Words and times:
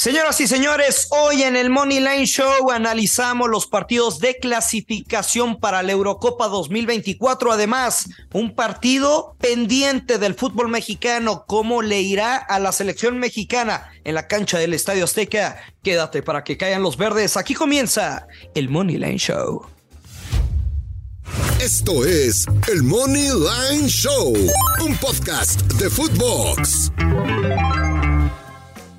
Señoras 0.00 0.40
y 0.40 0.46
señores, 0.46 1.08
hoy 1.10 1.42
en 1.42 1.56
el 1.56 1.68
Money 1.68 2.00
Line 2.00 2.24
Show 2.24 2.70
analizamos 2.70 3.50
los 3.50 3.66
partidos 3.66 4.18
de 4.18 4.38
clasificación 4.38 5.60
para 5.60 5.82
la 5.82 5.92
Eurocopa 5.92 6.48
2024. 6.48 7.52
Además, 7.52 8.08
un 8.32 8.54
partido 8.54 9.36
pendiente 9.38 10.16
del 10.16 10.36
fútbol 10.36 10.70
mexicano, 10.70 11.44
cómo 11.46 11.82
le 11.82 12.00
irá 12.00 12.36
a 12.36 12.58
la 12.58 12.72
selección 12.72 13.18
mexicana 13.18 13.90
en 14.02 14.14
la 14.14 14.26
cancha 14.26 14.58
del 14.58 14.72
Estadio 14.72 15.04
Azteca. 15.04 15.60
Quédate 15.82 16.22
para 16.22 16.44
que 16.44 16.56
caigan 16.56 16.82
los 16.82 16.96
verdes. 16.96 17.36
Aquí 17.36 17.52
comienza 17.52 18.26
el 18.54 18.70
Money 18.70 18.96
Line 18.96 19.18
Show. 19.18 19.66
Esto 21.60 22.06
es 22.06 22.46
el 22.72 22.82
Money 22.82 23.28
Line 23.28 23.86
Show, 23.86 24.34
un 24.80 24.96
podcast 24.96 25.60
de 25.74 25.90
Footbox. 25.90 26.90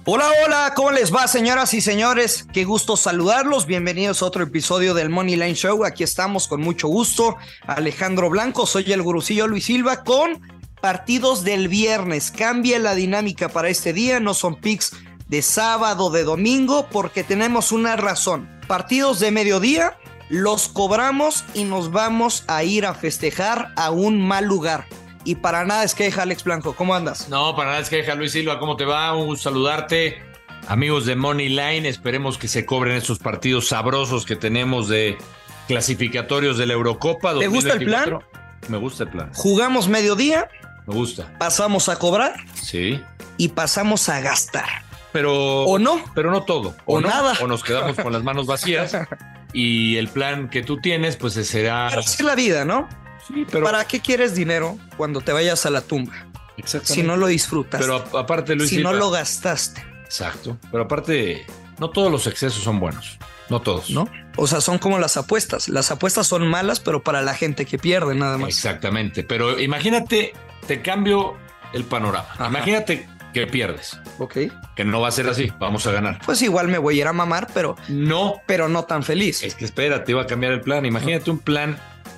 Hola, 0.04 0.31
hola, 0.43 0.73
¿cómo 0.75 0.89
les 0.89 1.13
va, 1.13 1.27
señoras 1.27 1.75
y 1.75 1.81
señores? 1.81 2.48
Qué 2.52 2.66
gusto 2.66 2.98
saludarlos. 2.98 3.67
Bienvenidos 3.67 4.23
a 4.23 4.26
otro 4.26 4.43
episodio 4.43 4.95
del 4.95 5.12
Money 5.12 5.35
Line 5.35 5.53
Show. 5.53 5.85
Aquí 5.85 6.03
estamos 6.03 6.48
con 6.48 6.59
mucho 6.59 6.88
gusto. 6.88 7.38
Alejandro 7.67 8.27
Blanco, 8.31 8.66
soy 8.66 8.91
el 8.93 9.03
gurucillo 9.03 9.45
Luis 9.45 9.66
Silva 9.66 10.03
con 10.03 10.41
partidos 10.81 11.43
del 11.43 11.67
viernes. 11.67 12.31
Cambia 12.31 12.79
la 12.79 12.95
dinámica 12.95 13.49
para 13.49 13.70
este 13.70 13.93
día, 13.93 14.20
no 14.20 14.34
son 14.34 14.55
picks 14.55 14.93
de 15.27 15.43
sábado, 15.43 16.09
de 16.09 16.23
domingo, 16.23 16.88
porque 16.91 17.23
tenemos 17.23 17.71
una 17.71 17.95
razón. 17.95 18.49
Partidos 18.68 19.20
de 19.20 19.29
mediodía 19.29 19.99
los 20.29 20.68
cobramos 20.68 21.45
y 21.54 21.63
nos 21.63 21.91
vamos 21.91 22.43
a 22.48 22.63
ir 22.63 22.88
a 22.88 22.95
festejar 22.95 23.71
a 23.76 23.91
un 23.91 24.20
mal 24.20 24.45
lugar 24.45 24.88
y 25.23 25.35
para 25.35 25.66
nada 25.66 25.84
es 25.84 25.95
queja, 25.95 26.23
Alex 26.23 26.43
Blanco. 26.43 26.75
¿Cómo 26.75 26.95
andas? 26.95 27.29
No, 27.29 27.55
para 27.55 27.71
nada 27.71 27.81
es 27.81 27.89
queja, 27.89 28.16
Luis 28.16 28.31
Silva. 28.31 28.59
¿Cómo 28.59 28.75
te 28.75 28.85
va? 28.85 29.16
Un 29.16 29.27
gusto 29.27 29.49
saludarte. 29.49 30.21
Amigos 30.67 31.05
de 31.05 31.16
Money 31.16 31.49
Line, 31.49 31.88
esperemos 31.88 32.38
que 32.38 32.48
se 32.48 32.66
cobren 32.66 32.95
estos 32.95 33.20
partidos 33.20 33.67
sabrosos 33.67 34.26
que 34.26 34.35
tenemos 34.35 34.87
de 34.87 35.18
clasificatorios 35.68 36.57
de 36.57 36.68
la 36.68 36.73
Eurocopa. 36.73 37.37
¿Te 37.37 37.48
gusta 37.48 37.73
el 37.73 37.85
plan? 37.85 38.20
Me 38.68 38.77
gusta 38.77 39.04
el 39.04 39.09
plan. 39.09 39.31
Jugamos 39.34 39.87
mediodía. 39.87 40.49
Me 40.85 40.93
gusta. 40.93 41.31
Pasamos 41.40 41.90
a 41.90 41.98
cobrar. 41.98 42.35
Sí. 42.53 43.01
Y 43.37 43.49
pasamos 43.49 44.07
a 44.09 44.21
gastar. 44.21 44.68
Pero. 45.12 45.63
O 45.63 45.79
no. 45.79 46.03
Pero 46.13 46.31
no 46.31 46.43
todo. 46.43 46.76
O, 46.85 47.01
nada. 47.01 47.34
O 47.41 47.48
nos 47.48 47.63
quedamos 47.63 47.96
con 47.98 48.13
las 48.13 48.24
manos 48.24 48.46
vacías. 48.46 48.96
y 49.53 49.98
el 49.98 50.07
plan 50.07 50.49
que 50.49 50.62
tú 50.62 50.79
tienes, 50.79 51.18
pues 51.18 51.34
será. 51.34 51.87
Pero 51.90 52.01
es 52.01 52.21
la 52.21 52.35
vida, 52.35 52.65
¿no? 52.65 52.87
¿Para 53.63 53.85
qué 53.85 53.99
quieres 53.99 54.35
dinero 54.35 54.77
cuando 54.98 55.21
te 55.21 55.32
vayas 55.32 55.65
a 55.65 55.70
la 55.70 55.82
tumba? 55.82 56.13
Si 56.84 57.04
no 57.04 57.18
lo 57.18 57.27
disfrutas. 57.27 57.82
Pero 57.82 58.04
aparte, 58.18 58.55
Luis. 58.55 58.70
Si 58.70 58.82
no 58.82 58.93
lo 58.93 59.10
gastaste. 59.10 59.84
Exacto. 60.04 60.57
Pero 60.71 60.84
aparte, 60.84 61.46
no 61.79 61.90
todos 61.90 62.12
los 62.12 62.27
excesos 62.27 62.63
son 62.63 62.79
buenos. 62.79 63.18
No 63.49 63.62
todos. 63.62 63.90
¿No? 63.90 64.07
O 64.38 64.47
sea, 64.47 64.62
son 64.62 64.78
como 64.78 65.00
las 65.00 65.18
apuestas. 65.18 65.68
Las 65.68 65.91
apuestas 65.91 66.28
son 66.28 66.47
malas, 66.47 66.79
pero 66.79 67.03
para 67.03 67.22
la 67.22 67.34
gente 67.34 67.66
que 67.66 67.78
pierde 67.78 68.16
nada 68.16 68.38
más. 68.38 68.50
Exactamente. 68.50 69.24
Pero 69.24 69.59
imagínate, 69.59 70.34
te 70.68 70.81
cambio 70.81 71.35
el 71.74 71.84
panorama. 71.84 72.29
Imagínate 72.47 73.07
que 73.34 73.47
pierdes. 73.47 74.00
Ok. 74.19 74.38
Que 74.75 74.85
no 74.85 75.02
va 75.02 75.07
a 75.07 75.12
ser 75.12 75.28
así, 75.28 75.52
vamos 75.59 75.88
a 75.88 75.91
ganar. 75.91 76.19
Pues 76.25 76.41
igual 76.41 76.68
me 76.68 76.78
voy 76.78 76.97
a 76.97 77.02
ir 77.02 77.07
a 77.07 77.13
mamar, 77.13 77.47
pero 77.53 77.75
no, 77.88 78.35
pero 78.46 78.69
no 78.69 78.84
tan 78.84 79.03
feliz. 79.03 79.44
Es 79.44 79.56
que 79.56 79.66
espérate, 79.66 80.12
iba 80.12 80.22
a 80.22 80.28
cambiar 80.28 80.53
el 80.53 80.62
plan. 80.62 80.85
Imagínate 80.85 81.31
un 81.31 81.40
plan 81.40 81.78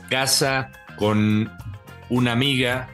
casa 0.10 0.72
con 0.98 1.52
una 2.10 2.32
amiga 2.32 2.90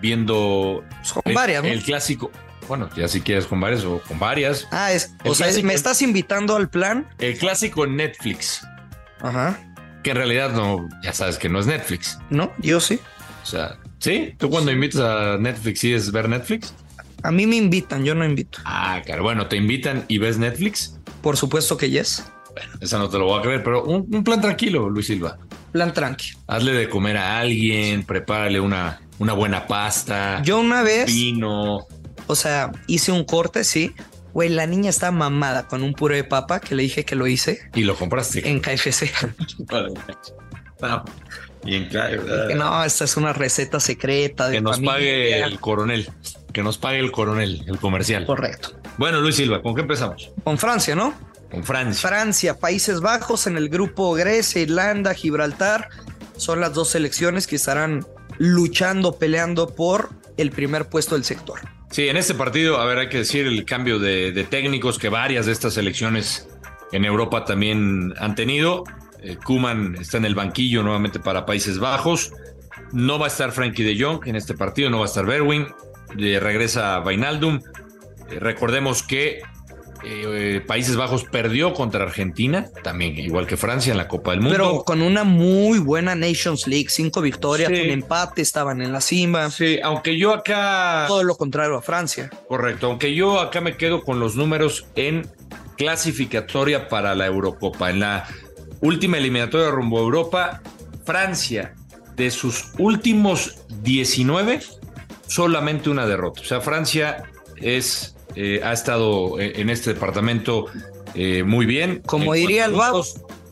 viendo 0.00 0.84
con 1.14 1.22
el, 1.24 1.34
varias, 1.34 1.64
el 1.64 1.82
clásico. 1.82 2.30
Bueno, 2.68 2.88
ya 2.96 3.08
si 3.08 3.20
quieres 3.20 3.46
con 3.46 3.60
varias 3.60 3.84
o 3.84 4.00
con 4.00 4.18
varias. 4.18 4.68
Ah, 4.70 4.92
es, 4.92 5.14
o 5.24 5.34
sea, 5.34 5.48
me 5.62 5.74
estás 5.74 6.02
invitando 6.02 6.56
al 6.56 6.68
plan. 6.68 7.06
El 7.18 7.36
clásico 7.36 7.84
en 7.84 7.96
Netflix. 7.96 8.66
Ajá. 9.20 9.58
Que 10.02 10.10
en 10.10 10.16
realidad 10.16 10.52
no, 10.52 10.88
ya 11.02 11.12
sabes 11.12 11.38
que 11.38 11.48
no 11.48 11.60
es 11.60 11.66
Netflix. 11.66 12.18
No, 12.30 12.52
yo 12.58 12.80
sí. 12.80 12.98
O 13.42 13.46
sea, 13.46 13.78
¿sí? 13.98 14.34
¿Tú 14.38 14.50
cuando 14.50 14.72
invitas 14.72 15.00
a 15.00 15.38
Netflix 15.38 15.84
es 15.84 16.10
ver 16.12 16.28
Netflix? 16.28 16.74
A 17.22 17.30
mí 17.30 17.46
me 17.46 17.56
invitan, 17.56 18.04
yo 18.04 18.14
no 18.14 18.24
invito. 18.24 18.58
Ah, 18.64 19.00
claro. 19.04 19.22
Bueno, 19.22 19.46
¿te 19.46 19.56
invitan 19.56 20.04
y 20.08 20.18
ves 20.18 20.38
Netflix? 20.38 20.98
Por 21.20 21.36
supuesto 21.36 21.76
que 21.76 21.90
yes. 21.90 22.24
Bueno, 22.52 22.72
esa 22.80 22.98
no 22.98 23.08
te 23.08 23.18
lo 23.18 23.26
voy 23.26 23.38
a 23.38 23.42
creer, 23.42 23.62
pero 23.62 23.84
un, 23.84 24.08
un 24.12 24.24
plan 24.24 24.40
tranquilo, 24.40 24.90
Luis 24.90 25.06
Silva 25.06 25.38
plan 25.72 25.92
tranqui. 25.92 26.32
Hazle 26.46 26.72
de 26.72 26.88
comer 26.88 27.16
a 27.16 27.40
alguien, 27.40 28.04
prepárale 28.04 28.60
una, 28.60 29.00
una 29.18 29.32
buena 29.32 29.66
pasta. 29.66 30.42
Yo 30.42 30.60
una 30.60 30.82
vez. 30.82 31.06
Vino. 31.06 31.86
O 32.26 32.34
sea, 32.36 32.70
hice 32.86 33.10
un 33.12 33.24
corte, 33.24 33.64
sí. 33.64 33.94
Güey, 34.32 34.48
la 34.48 34.66
niña 34.66 34.90
está 34.90 35.10
mamada 35.10 35.66
con 35.66 35.82
un 35.82 35.92
puré 35.92 36.16
de 36.16 36.24
papa 36.24 36.60
que 36.60 36.74
le 36.74 36.84
dije 36.84 37.04
que 37.04 37.16
lo 37.16 37.26
hice. 37.26 37.60
Y 37.74 37.82
lo 37.82 37.96
compraste. 37.96 38.48
En 38.48 38.60
KFC. 38.60 39.10
no. 40.80 41.04
Y 41.64 41.76
en 41.76 41.88
KFC. 41.88 42.56
No, 42.56 42.82
esta 42.82 43.04
es 43.04 43.16
una 43.16 43.32
receta 43.32 43.78
secreta. 43.78 44.48
De 44.48 44.56
que 44.56 44.60
nos 44.60 44.80
pague 44.80 45.40
el 45.44 45.60
coronel. 45.60 46.10
Que 46.52 46.62
nos 46.64 46.76
pague 46.76 46.98
el 46.98 47.12
coronel, 47.12 47.64
el 47.68 47.78
comercial. 47.78 48.26
Correcto. 48.26 48.70
Bueno, 48.98 49.20
Luis 49.20 49.36
Silva, 49.36 49.62
¿con 49.62 49.74
qué 49.76 49.82
empezamos? 49.82 50.32
Con 50.42 50.58
Francia, 50.58 50.96
¿no? 50.96 51.14
Con 51.52 51.64
Francia. 51.64 52.08
Francia, 52.08 52.58
Países 52.58 53.00
Bajos 53.00 53.46
en 53.46 53.58
el 53.58 53.68
grupo 53.68 54.14
Grecia, 54.14 54.62
Irlanda, 54.62 55.12
Gibraltar. 55.12 55.90
Son 56.38 56.60
las 56.60 56.72
dos 56.72 56.88
selecciones 56.88 57.46
que 57.46 57.56
estarán 57.56 58.06
luchando, 58.38 59.18
peleando 59.18 59.74
por 59.74 60.08
el 60.38 60.50
primer 60.50 60.88
puesto 60.88 61.14
del 61.14 61.24
sector. 61.24 61.60
Sí, 61.90 62.08
en 62.08 62.16
este 62.16 62.32
partido, 62.32 62.80
a 62.80 62.86
ver, 62.86 62.96
hay 62.96 63.10
que 63.10 63.18
decir 63.18 63.46
el 63.46 63.66
cambio 63.66 63.98
de, 63.98 64.46
técnicos 64.48 64.98
que 64.98 65.10
varias 65.10 65.44
de 65.44 65.52
estas 65.52 65.74
selecciones 65.74 66.48
en 66.90 67.04
Europa 67.04 67.44
también 67.44 68.14
han 68.18 68.34
tenido. 68.34 68.84
Eh, 69.20 69.36
Kuman 69.36 69.96
está 70.00 70.16
en 70.16 70.24
el 70.24 70.34
banquillo 70.34 70.82
nuevamente 70.82 71.20
para 71.20 71.44
Países 71.44 71.78
Bajos. 71.78 72.32
No 72.92 73.18
va 73.18 73.26
a 73.26 73.28
estar 73.28 73.52
Frankie 73.52 73.82
de 73.82 74.02
Jong 74.02 74.26
en 74.26 74.36
este 74.36 74.54
partido, 74.54 74.88
no 74.88 75.00
va 75.00 75.04
a 75.04 75.08
estar 75.08 75.26
Berwin. 75.26 75.66
regresa 76.16 76.98
Vainaldum. 77.00 77.60
Eh, 78.30 78.38
recordemos 78.40 79.02
que 79.02 79.42
eh, 80.04 80.60
Países 80.66 80.96
Bajos 80.96 81.24
perdió 81.24 81.72
contra 81.74 82.04
Argentina, 82.04 82.68
también 82.82 83.18
igual 83.18 83.46
que 83.46 83.56
Francia 83.56 83.92
en 83.92 83.98
la 83.98 84.08
Copa 84.08 84.32
del 84.32 84.40
Mundo. 84.40 84.56
Pero 84.56 84.84
con 84.84 85.02
una 85.02 85.24
muy 85.24 85.78
buena 85.78 86.14
Nations 86.14 86.66
League, 86.66 86.86
cinco 86.88 87.20
victorias, 87.20 87.70
un 87.70 87.76
empate, 87.76 88.42
estaban 88.42 88.82
en 88.82 88.92
la 88.92 89.00
cima. 89.00 89.50
Sí, 89.50 89.78
aunque 89.82 90.18
yo 90.18 90.32
acá... 90.32 91.04
Todo 91.06 91.22
lo 91.22 91.36
contrario 91.36 91.76
a 91.76 91.82
Francia. 91.82 92.30
Correcto, 92.48 92.86
aunque 92.86 93.14
yo 93.14 93.40
acá 93.40 93.60
me 93.60 93.76
quedo 93.76 94.02
con 94.02 94.18
los 94.18 94.36
números 94.36 94.86
en 94.96 95.28
clasificatoria 95.76 96.88
para 96.88 97.14
la 97.14 97.26
Eurocopa. 97.26 97.90
En 97.90 98.00
la 98.00 98.26
última 98.80 99.18
eliminatoria 99.18 99.70
rumbo 99.70 99.98
a 99.98 100.02
Europa, 100.02 100.62
Francia, 101.04 101.74
de 102.16 102.30
sus 102.30 102.72
últimos 102.78 103.58
19, 103.82 104.60
solamente 105.26 105.90
una 105.90 106.06
derrota. 106.06 106.40
O 106.40 106.44
sea, 106.44 106.60
Francia 106.60 107.24
es 107.56 108.16
eh, 108.34 108.60
ha 108.64 108.72
estado 108.72 109.38
eh, 109.40 109.54
en 109.56 109.70
este 109.70 109.94
departamento 109.94 110.66
eh, 111.14 111.42
muy 111.42 111.66
bien. 111.66 112.02
Como 112.06 112.32
diría 112.34 112.66
el 112.66 112.74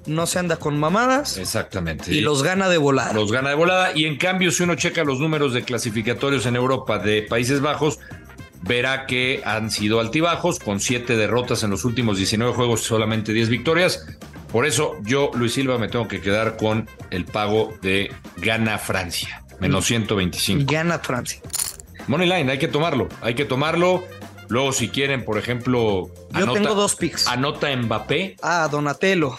no 0.06 0.26
se 0.26 0.38
anda 0.38 0.56
con 0.56 0.78
mamadas. 0.78 1.36
Exactamente. 1.36 2.12
Y 2.12 2.20
los 2.20 2.42
gana 2.42 2.68
de 2.68 2.78
volada. 2.78 3.12
Los 3.12 3.30
gana 3.30 3.50
de 3.50 3.54
volada. 3.54 3.92
Y 3.94 4.06
en 4.06 4.16
cambio, 4.16 4.50
si 4.50 4.62
uno 4.62 4.74
checa 4.74 5.04
los 5.04 5.20
números 5.20 5.52
de 5.52 5.62
clasificatorios 5.62 6.46
en 6.46 6.56
Europa 6.56 6.98
de 6.98 7.22
Países 7.22 7.60
Bajos, 7.60 7.98
verá 8.62 9.06
que 9.06 9.42
han 9.44 9.70
sido 9.70 10.00
altibajos, 10.00 10.58
con 10.58 10.80
siete 10.80 11.16
derrotas 11.16 11.62
en 11.62 11.70
los 11.70 11.84
últimos 11.84 12.16
19 12.16 12.52
juegos, 12.54 12.80
solamente 12.82 13.32
10 13.32 13.48
victorias. 13.50 14.06
Por 14.50 14.66
eso 14.66 14.96
yo, 15.02 15.30
Luis 15.34 15.54
Silva, 15.54 15.78
me 15.78 15.88
tengo 15.88 16.08
que 16.08 16.20
quedar 16.20 16.56
con 16.56 16.88
el 17.10 17.24
pago 17.24 17.72
de 17.82 18.12
gana 18.38 18.78
Francia, 18.78 19.44
menos 19.60 19.86
125. 19.86 20.64
Gana 20.70 20.98
Francia. 20.98 21.40
Moneyline, 22.08 22.50
hay 22.50 22.58
que 22.58 22.68
tomarlo, 22.68 23.08
hay 23.20 23.34
que 23.34 23.44
tomarlo. 23.44 24.02
Luego, 24.50 24.72
si 24.72 24.88
quieren, 24.88 25.24
por 25.24 25.38
ejemplo. 25.38 26.10
Yo 26.36 26.52
tengo 26.52 26.74
dos 26.74 26.96
picks. 26.96 27.26
Anota 27.28 27.74
Mbappé. 27.74 28.36
Ah, 28.42 28.68
Donatello. 28.70 29.38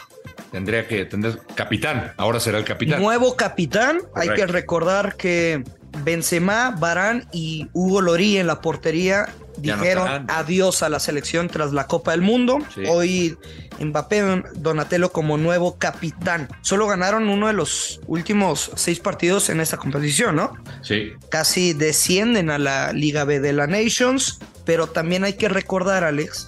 Tendría 0.52 0.88
que 0.88 1.06
tener 1.06 1.40
capitán. 1.54 2.13
Ahora 2.18 2.40
será 2.40 2.58
el 2.58 2.63
capitán. 2.63 3.02
Nuevo 3.02 3.36
capitán. 3.36 4.00
Hay 4.16 4.30
que 4.30 4.48
recordar 4.48 5.16
que 5.18 5.63
Benzema, 6.04 6.72
Barán 6.72 7.28
y 7.34 7.68
Hugo 7.74 8.02
Lorí 8.02 8.38
en 8.38 8.48
la 8.48 8.62
portería 8.62 9.28
dijeron 9.58 10.25
adiós 10.30 10.81
a 10.81 10.90
la 10.90 11.00
selección 11.00 11.48
tras 11.48 11.74
la 11.74 11.88
Copa 11.88 12.12
del 12.12 12.22
Mundo. 12.22 12.60
Hoy 12.88 13.38
Mbappé 13.80 14.44
Donatello 14.56 15.12
como 15.12 15.38
nuevo 15.38 15.78
capitán. 15.78 16.48
Solo 16.62 16.88
ganaron 16.88 17.30
uno 17.30 17.48
de 17.48 17.54
los 17.54 18.00
últimos 18.08 18.72
seis 18.75 19.00
partidos 19.00 19.50
en 19.50 19.60
esta 19.60 19.78
competición, 19.78 20.36
¿no? 20.36 20.54
Sí. 20.81 21.13
Casi 21.30 21.74
descienden 21.74 22.50
a 22.50 22.58
la 22.58 22.94
Liga 22.94 23.24
B 23.24 23.40
de 23.40 23.54
la 23.54 23.68
Nations. 23.68 24.40
Pero 24.66 24.88
también 24.88 25.24
hay 25.24 25.34
que 25.34 25.50
recordar, 25.50 26.04
Alex, 26.04 26.48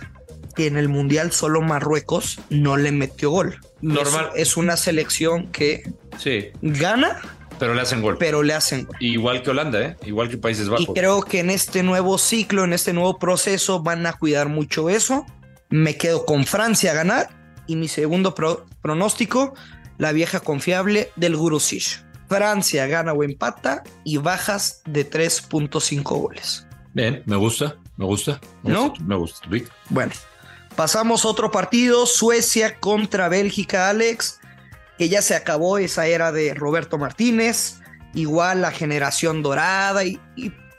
que 0.55 0.67
en 0.67 0.77
el 0.77 0.87
Mundial 0.89 1.31
solo 1.31 1.61
Marruecos 1.61 2.39
no 2.49 2.77
le 2.77 2.91
metió 2.91 3.31
gol. 3.31 3.57
Normal. 3.81 4.29
Es, 4.35 4.55
una 4.55 4.77
selección 4.77 5.51
que 5.51 5.91
sí. 6.19 6.49
gana, 6.61 7.19
Pero 7.59 7.73
le 7.73 7.81
hacen 7.81 8.01
gol. 8.01 8.17
pero 8.19 8.43
le 8.43 8.53
hacen 8.53 8.85
gol. 8.85 8.95
Igual 8.99 9.41
que 9.43 9.49
Holanda, 9.49 9.81
¿eh? 9.81 9.97
Igual 10.05 10.29
que 10.29 10.37
Países 10.37 10.69
Bajos. 10.69 10.87
Y 10.89 10.93
creo 10.93 11.21
que 11.23 11.39
en 11.39 11.49
este 11.49 11.81
nuevo 11.83 12.17
ciclo, 12.17 12.63
en 12.63 12.73
este 12.73 12.93
nuevo 12.93 13.17
proceso, 13.19 13.81
van 13.81 14.05
a 14.05 14.13
cuidar 14.13 14.47
mucho 14.47 14.89
eso. 14.89 15.25
Me 15.69 15.97
quedo 15.97 16.25
con 16.25 16.45
Francia 16.45 16.91
a 16.91 16.95
ganar. 16.95 17.29
Y 17.65 17.75
mi 17.75 17.87
segundo 17.87 18.35
pro- 18.35 18.65
pronóstico, 18.81 19.53
la 19.97 20.11
vieja 20.11 20.39
confiable 20.41 21.11
del 21.15 21.35
Gurusish. 21.35 22.03
Francia 22.29 22.87
gana 22.87 23.13
o 23.13 23.23
empata 23.23 23.83
y 24.03 24.17
bajas 24.17 24.81
de 24.85 25.09
3.5 25.09 26.03
goles. 26.03 26.67
Bien, 26.93 27.23
me 27.25 27.35
gusta, 27.37 27.77
me 27.97 28.05
gusta. 28.05 28.39
Me 28.63 28.73
¿No? 28.73 28.89
gusta, 28.89 29.05
Me 29.05 29.15
gusta. 29.15 29.47
Bueno, 29.89 30.11
pasamos 30.75 31.25
a 31.25 31.27
otro 31.27 31.51
partido, 31.51 32.05
Suecia 32.05 32.79
contra 32.79 33.29
Bélgica, 33.29 33.89
Alex, 33.89 34.39
que 34.97 35.09
ya 35.09 35.21
se 35.21 35.35
acabó 35.35 35.77
esa 35.77 36.07
era 36.07 36.31
de 36.31 36.53
Roberto 36.53 36.97
Martínez, 36.97 37.79
igual 38.13 38.61
la 38.61 38.71
generación 38.71 39.41
dorada 39.43 40.03
y, 40.03 40.19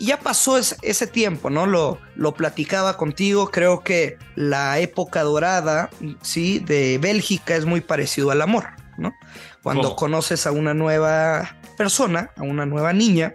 ya 0.00 0.18
pasó 0.18 0.58
es- 0.58 0.76
ese 0.82 1.06
tiempo, 1.06 1.50
¿no? 1.50 1.66
Lo, 1.66 1.98
lo 2.16 2.34
platicaba 2.34 2.96
contigo, 2.96 3.50
creo 3.50 3.80
que 3.84 4.18
la 4.34 4.78
época 4.80 5.22
dorada, 5.22 5.88
sí, 6.20 6.58
de 6.58 6.98
Bélgica 6.98 7.54
es 7.54 7.64
muy 7.64 7.80
parecido 7.80 8.30
al 8.32 8.42
amor, 8.42 8.66
¿no? 8.98 9.14
Cuando 9.62 9.94
conoces 9.96 10.46
a 10.46 10.52
una 10.52 10.74
nueva 10.74 11.56
persona, 11.78 12.30
a 12.36 12.42
una 12.42 12.66
nueva 12.66 12.92
niña, 12.92 13.32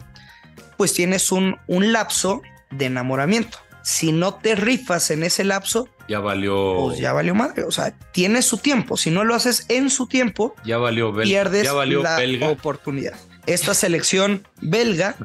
pues 0.78 0.94
tienes 0.94 1.32
un, 1.32 1.58
un 1.68 1.92
lapso 1.92 2.42
de 2.72 2.86
enamoramiento. 2.86 3.58
Si 3.81 4.12
no 4.12 4.36
te 4.36 4.56
rifas 4.56 5.10
en 5.12 5.24
ese 5.24 5.44
lapso, 5.44 5.88
Ya 6.08 6.20
valió. 6.20 6.76
pues 6.80 7.00
ya 7.00 7.14
valió 7.14 7.34
madre. 7.36 7.64
O 7.64 7.72
sea, 7.72 7.92
tienes 8.12 8.46
su 8.46 8.58
tiempo. 8.58 8.98
Si 8.98 9.10
no 9.12 9.24
lo 9.24 9.36
haces 9.36 9.66
en 9.70 9.90
su 9.90 10.08
tiempo, 10.08 10.56
Ya 10.66 10.78
valió 10.78 11.14
pierdes 11.16 11.64
Ya 11.64 11.74
valió 11.74 12.04
la 12.04 12.18
Belga. 12.18 12.50
oportunidad. 12.50 13.14
Esta 13.46 13.74
selección 13.74 14.48
belga, 14.62 15.16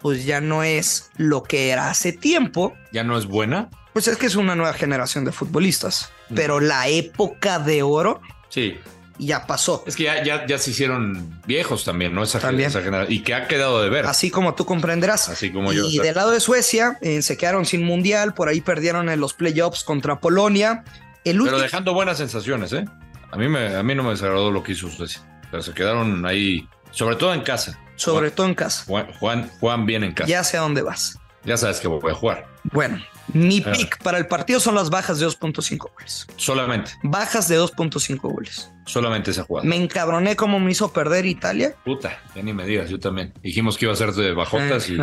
pues 0.00 0.24
ya 0.24 0.40
no 0.40 0.62
es 0.64 1.10
lo 1.16 1.42
que 1.42 1.70
era 1.70 1.90
hace 1.90 2.12
tiempo. 2.12 2.74
Ya 2.92 3.04
no 3.04 3.16
es 3.18 3.26
buena. 3.26 3.68
Pues 3.92 4.08
es 4.08 4.16
que 4.16 4.26
es 4.26 4.36
una 4.36 4.54
nueva 4.56 4.72
generación 4.74 5.24
de 5.24 5.32
futbolistas. 5.32 6.10
Mm. 6.30 6.34
Pero 6.34 6.60
la 6.60 6.88
época 6.88 7.58
de 7.58 7.82
oro 7.82 8.20
Sí. 8.48 8.76
Ya 9.18 9.46
pasó. 9.46 9.84
Es 9.86 9.96
que 9.96 10.04
ya, 10.04 10.22
ya, 10.22 10.46
ya 10.46 10.58
se 10.58 10.70
hicieron 10.70 11.40
viejos 11.46 11.84
también, 11.84 12.14
¿no? 12.14 12.22
Esa, 12.22 12.38
También. 12.38 12.68
esa. 12.68 12.80
Y 13.08 13.20
que 13.22 13.34
ha 13.34 13.48
quedado 13.48 13.82
de 13.82 13.90
ver. 13.90 14.06
Así 14.06 14.30
como 14.30 14.54
tú 14.54 14.64
comprenderás. 14.64 15.28
Así 15.28 15.52
como 15.52 15.72
yo. 15.72 15.86
Y 15.86 15.98
del 15.98 16.14
lado 16.14 16.30
de 16.30 16.40
Suecia, 16.40 16.98
eh, 17.02 17.22
se 17.22 17.36
quedaron 17.36 17.66
sin 17.66 17.84
mundial, 17.84 18.34
por 18.34 18.48
ahí 18.48 18.60
perdieron 18.60 19.08
en 19.08 19.20
los 19.20 19.34
playoffs 19.34 19.84
contra 19.84 20.20
Polonia. 20.20 20.84
El 21.24 21.42
Pero 21.42 21.58
dejando 21.58 21.92
buenas 21.94 22.18
sensaciones, 22.18 22.72
¿eh? 22.72 22.84
A 23.30 23.36
mí, 23.36 23.48
me, 23.48 23.74
a 23.76 23.82
mí 23.82 23.94
no 23.94 24.02
me 24.02 24.10
desagradó 24.10 24.50
lo 24.50 24.62
que 24.62 24.72
hizo 24.72 24.88
Suecia. 24.88 25.20
Pero 25.50 25.62
se 25.62 25.72
quedaron 25.72 26.24
ahí, 26.24 26.68
sobre 26.90 27.16
todo 27.16 27.34
en 27.34 27.42
casa. 27.42 27.78
sobre 27.96 28.30
todo 28.30 28.46
en 28.46 28.54
casa. 28.54 28.84
Juan, 28.86 29.12
Juan, 29.18 29.50
Juan 29.60 29.86
bien 29.86 30.04
en 30.04 30.12
casa. 30.12 30.28
Ya. 30.28 30.38
Ya 30.38 30.44
sé 30.44 30.56
a 30.56 30.60
dónde 30.60 30.82
vas. 30.82 31.18
sabes 31.56 31.80
que 31.80 31.88
voy 31.88 32.10
a 32.10 32.14
jugar. 32.14 32.46
Bueno, 32.72 32.98
mi 33.32 33.60
pick 33.60 34.02
para 34.02 34.18
el 34.18 34.26
partido 34.26 34.60
son 34.60 34.74
las 34.74 34.90
bajas 34.90 35.18
de 35.20 35.26
2.5 35.26 35.78
goles. 35.94 36.26
Solamente, 36.36 36.92
Bajas 37.02 37.48
de 37.48 37.58
2.5 37.58 38.18
goles. 38.20 38.70
solamente 38.86 39.30
esa 39.32 39.44
jugada. 39.44 39.68
Me 39.68 39.76
encabroné 39.76 40.34
como 40.36 40.58
me 40.60 40.70
hizo 40.70 40.92
perder 40.92 41.26
Italia. 41.26 41.74
Puta, 41.84 42.18
ya 42.34 42.42
ni 42.42 42.52
me 42.52 42.64
digas, 42.66 42.88
yo 42.90 42.98
también. 42.98 43.32
Dijimos 43.42 43.76
que 43.76 43.84
iba 43.84 43.92
a 43.92 43.96
ser 43.96 44.12
de 44.12 44.32
bajotas 44.32 44.88
y, 44.88 44.96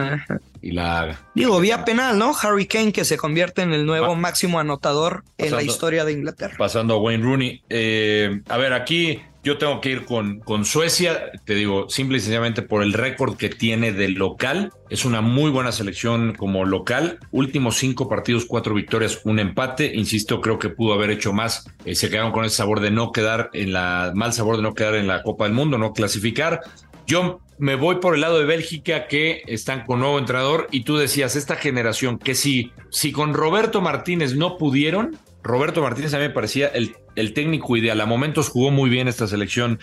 y 0.61 0.71
la 0.71 0.99
haga. 1.01 1.19
Digo, 1.35 1.59
vía 1.59 1.85
penal, 1.85 2.17
¿no? 2.17 2.33
Harry 2.41 2.65
Kane 2.65 2.91
que 2.91 3.05
se 3.05 3.17
convierte 3.17 3.61
en 3.61 3.73
el 3.73 3.85
nuevo 3.85 4.13
Ah. 4.13 4.15
máximo 4.15 4.59
anotador 4.59 5.23
en 5.37 5.51
la 5.55 5.61
historia 5.63 6.03
de 6.05 6.13
Inglaterra. 6.13 6.55
Pasando 6.57 6.95
a 6.95 6.97
Wayne 6.97 7.23
Rooney. 7.23 7.63
Eh, 7.69 8.41
a 8.49 8.57
ver, 8.57 8.73
aquí 8.73 9.21
yo 9.45 9.59
tengo 9.59 9.79
que 9.79 9.91
ir 9.91 10.05
con, 10.05 10.39
con 10.39 10.65
Suecia. 10.65 11.31
Te 11.45 11.53
digo, 11.53 11.87
simple 11.87 12.17
y 12.17 12.19
sencillamente 12.19 12.63
por 12.63 12.81
el 12.81 12.93
récord 12.93 13.37
que 13.37 13.49
tiene 13.49 13.91
de 13.91 14.09
local. 14.09 14.73
Es 14.89 15.05
una 15.05 15.21
muy 15.21 15.51
buena 15.51 15.71
selección 15.71 16.33
como 16.33 16.65
local. 16.65 17.19
Últimos 17.29 17.77
cinco 17.77 18.09
partidos, 18.09 18.45
cuatro 18.45 18.73
victorias, 18.73 19.21
un 19.23 19.37
empate. 19.37 19.93
Insisto, 19.93 20.41
creo 20.41 20.57
que 20.57 20.69
pudo 20.69 20.95
haber 20.95 21.11
hecho 21.11 21.31
más. 21.31 21.69
Eh, 21.85 21.93
se 21.93 22.09
quedaron 22.09 22.31
con 22.31 22.43
ese 22.43 22.55
sabor 22.55 22.79
de 22.79 22.89
no 22.89 23.11
quedar 23.11 23.51
en 23.53 23.71
la, 23.71 24.11
mal 24.15 24.33
sabor 24.33 24.57
de 24.57 24.63
no 24.63 24.73
quedar 24.73 24.95
en 24.95 25.05
la 25.05 25.21
Copa 25.21 25.43
del 25.43 25.53
Mundo, 25.53 25.77
no 25.77 25.93
clasificar. 25.93 26.61
Yo 27.05 27.39
me 27.59 27.75
voy 27.75 27.97
por 27.97 28.15
el 28.15 28.21
lado 28.21 28.39
de 28.39 28.45
Bélgica 28.45 29.07
que 29.07 29.43
están 29.45 29.85
con 29.85 29.99
nuevo 29.99 30.17
entrenador 30.17 30.67
y 30.71 30.85
tú 30.85 30.97
decías, 30.97 31.35
esta 31.35 31.55
generación 31.55 32.17
que 32.17 32.33
si, 32.33 32.71
si 32.89 33.11
con 33.11 33.35
Roberto 33.35 33.79
Martínez 33.79 34.35
no 34.35 34.57
pudieron, 34.57 35.19
Roberto 35.45 35.81
Martínez 35.81 36.13
a 36.13 36.17
mí 36.17 36.23
me 36.23 36.29
parecía 36.31 36.67
el, 36.67 36.95
el 37.15 37.33
técnico 37.33 37.77
ideal. 37.77 38.01
A 38.01 38.05
momentos 38.05 38.49
jugó 38.49 38.71
muy 38.71 38.89
bien 38.89 39.07
esta 39.07 39.27
selección 39.27 39.79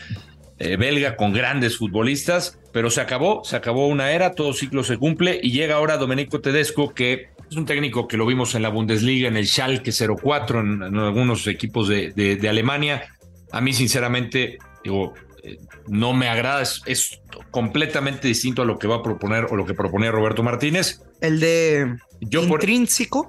eh, 0.59 0.77
belga 0.77 1.17
con 1.17 1.33
grandes 1.33 1.79
futbolistas, 1.79 2.59
pero 2.73 2.91
se 2.91 3.01
acabó, 3.01 3.43
se 3.45 3.57
acabó 3.57 3.87
una 3.87 4.11
era, 4.13 4.33
todo 4.35 4.53
ciclo 4.53 4.85
se 4.85 4.99
cumple 4.99 5.41
y 5.43 5.53
llega 5.53 5.77
ahora 5.77 5.97
Domenico 5.97 6.41
Tedesco 6.41 6.93
que 6.93 7.29
es 7.51 7.57
un 7.57 7.65
técnico 7.67 8.07
que 8.09 8.17
lo 8.17 8.27
vimos 8.27 8.55
en 8.55 8.63
la 8.63 8.69
Bundesliga, 8.71 9.29
en 9.29 9.37
el 9.37 9.47
Schalke 9.47 9.93
04, 9.93 10.61
en, 10.61 10.83
en 10.83 10.97
algunos 10.99 11.47
equipos 11.47 11.89
de, 11.89 12.13
de- 12.13 12.37
de 12.37 12.49
Alemania. 12.49 13.15
A 13.53 13.61
mí 13.61 13.73
sinceramente, 13.73 14.59
digo, 14.83 15.13
eh, 15.43 15.59
no 15.87 16.13
me 16.13 16.29
agrada, 16.29 16.63
es, 16.63 16.83
es 16.87 17.21
completamente 17.51 18.27
distinto 18.29 18.63
a 18.63 18.65
lo 18.65 18.79
que 18.79 18.87
va 18.89 18.97
a 18.97 19.03
proponer 19.03 19.45
o 19.51 19.57
lo 19.57 19.67
que 19.67 19.75
proponía 19.75 20.11
Roberto 20.11 20.43
Martínez. 20.43 21.03
El 21.21 21.41
de 21.41 21.97
Yo 22.21 22.41
por, 22.49 22.61
intrínseco. 22.61 23.29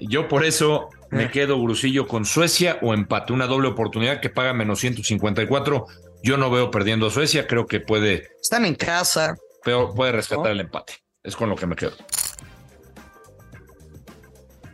Yo 0.00 0.28
por 0.28 0.44
eso 0.44 0.88
me 1.10 1.24
Eh. 1.24 1.30
quedo 1.30 1.60
Grusillo 1.62 2.06
con 2.06 2.24
Suecia 2.24 2.78
o 2.82 2.94
empate, 2.94 3.32
una 3.32 3.46
doble 3.46 3.68
oportunidad 3.68 4.20
que 4.20 4.28
paga 4.30 4.52
menos 4.52 4.80
154. 4.80 5.86
Yo 6.22 6.36
no 6.36 6.50
veo 6.50 6.70
perdiendo 6.70 7.06
a 7.06 7.10
Suecia, 7.10 7.46
creo 7.46 7.66
que 7.66 7.80
puede, 7.80 8.28
Están 8.42 8.64
en 8.64 8.74
casa. 8.74 9.36
pero 9.64 9.92
puede 9.94 10.12
rescatar 10.12 10.46
¿No? 10.46 10.50
el 10.52 10.60
empate. 10.60 10.94
Es 11.22 11.36
con 11.36 11.48
lo 11.48 11.56
que 11.56 11.66
me 11.66 11.76
quedo. 11.76 11.92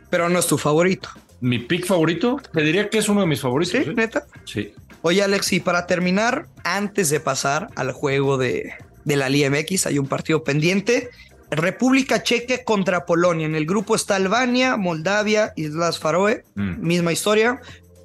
pero 0.09 0.29
no 0.29 0.37
es 0.39 0.47
tu 0.47 0.57
favorito. 0.59 1.09
Mi 1.41 1.59
pick 1.59 1.85
favorito, 1.87 2.39
te 2.53 2.61
diría 2.61 2.87
que 2.89 2.99
es 2.99 3.09
uno 3.09 3.21
de 3.21 3.27
mis 3.27 3.41
favoritos. 3.41 3.71
¿Sí? 3.83 3.89
¿eh? 3.89 3.93
¿Neta? 3.95 4.25
Sí. 4.45 4.73
Oye, 5.01 5.23
Alex, 5.23 5.51
y 5.53 5.59
para 5.59 5.87
terminar, 5.87 6.45
antes 6.63 7.09
de 7.09 7.19
pasar 7.19 7.67
al 7.75 7.91
juego 7.91 8.37
de, 8.37 8.73
de 9.03 9.15
la 9.15 9.27
Liga 9.29 9.49
MX, 9.49 9.87
hay 9.87 9.97
un 9.99 10.07
partido 10.07 10.43
pendiente. 10.43 11.09
República 11.55 12.23
Checa 12.23 12.63
contra 12.63 13.05
Polonia. 13.05 13.45
En 13.45 13.55
el 13.55 13.65
grupo 13.65 13.95
está 13.95 14.15
Albania, 14.15 14.77
Moldavia, 14.77 15.53
Islas 15.55 15.99
Faroe. 15.99 16.43
Mm. 16.55 16.85
Misma 16.85 17.11
historia. 17.11 17.59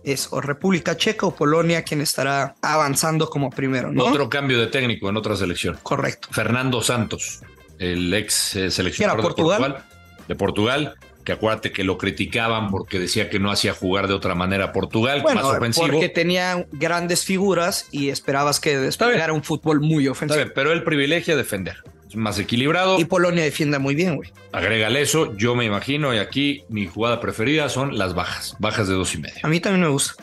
Es 0.04 0.28
o 0.30 0.40
República 0.40 0.96
Checa 0.96 1.26
o 1.26 1.34
Polonia 1.34 1.82
quien 1.82 2.00
estará 2.00 2.54
avanzando 2.62 3.28
como 3.28 3.50
primero, 3.50 3.92
¿no? 3.92 4.04
Otro 4.04 4.28
cambio 4.30 4.58
de 4.58 4.68
técnico 4.68 5.08
en 5.10 5.16
otra 5.16 5.36
selección. 5.36 5.78
Correcto. 5.82 6.28
Fernando 6.30 6.80
Santos, 6.80 7.40
el 7.78 8.12
ex 8.14 8.56
eh, 8.56 8.70
seleccionador 8.70 9.20
¿Era 9.20 9.28
de 9.28 9.34
Portugal? 9.34 9.84
De 10.26 10.34
Portugal, 10.34 10.94
que 11.24 11.32
acuérdate 11.32 11.72
que 11.72 11.84
lo 11.84 11.98
criticaban 11.98 12.70
porque 12.70 12.98
decía 12.98 13.28
que 13.28 13.38
no 13.38 13.50
hacía 13.50 13.74
jugar 13.74 14.08
de 14.08 14.14
otra 14.14 14.34
manera 14.34 14.66
a 14.66 14.72
Portugal, 14.72 15.20
Bueno, 15.20 15.42
más 15.42 15.56
ofensivo. 15.56 15.88
porque 15.88 16.08
tenía 16.08 16.64
grandes 16.72 17.24
figuras 17.24 17.86
y 17.90 18.08
esperabas 18.08 18.60
que 18.60 18.78
desplegara 18.78 19.34
un 19.34 19.42
fútbol 19.42 19.80
muy 19.80 20.08
ofensivo. 20.08 20.38
bien, 20.38 20.52
pero 20.54 20.72
él 20.72 20.84
privilegia 20.84 21.36
defender. 21.36 21.82
Es 22.08 22.16
más 22.16 22.38
equilibrado. 22.38 22.98
Y 22.98 23.04
Polonia 23.04 23.44
defiende 23.44 23.78
muy 23.78 23.94
bien, 23.94 24.16
güey. 24.16 24.32
Agrégale 24.52 25.02
eso, 25.02 25.36
yo 25.36 25.54
me 25.54 25.64
imagino, 25.64 26.14
y 26.14 26.18
aquí 26.18 26.64
mi 26.68 26.86
jugada 26.86 27.20
preferida 27.20 27.68
son 27.68 27.98
las 27.98 28.14
bajas, 28.14 28.56
bajas 28.58 28.88
de 28.88 28.94
dos 28.94 29.14
y 29.14 29.18
medio. 29.18 29.38
A 29.42 29.48
mí 29.48 29.60
también 29.60 29.82
me 29.82 29.88
gusta. 29.88 30.22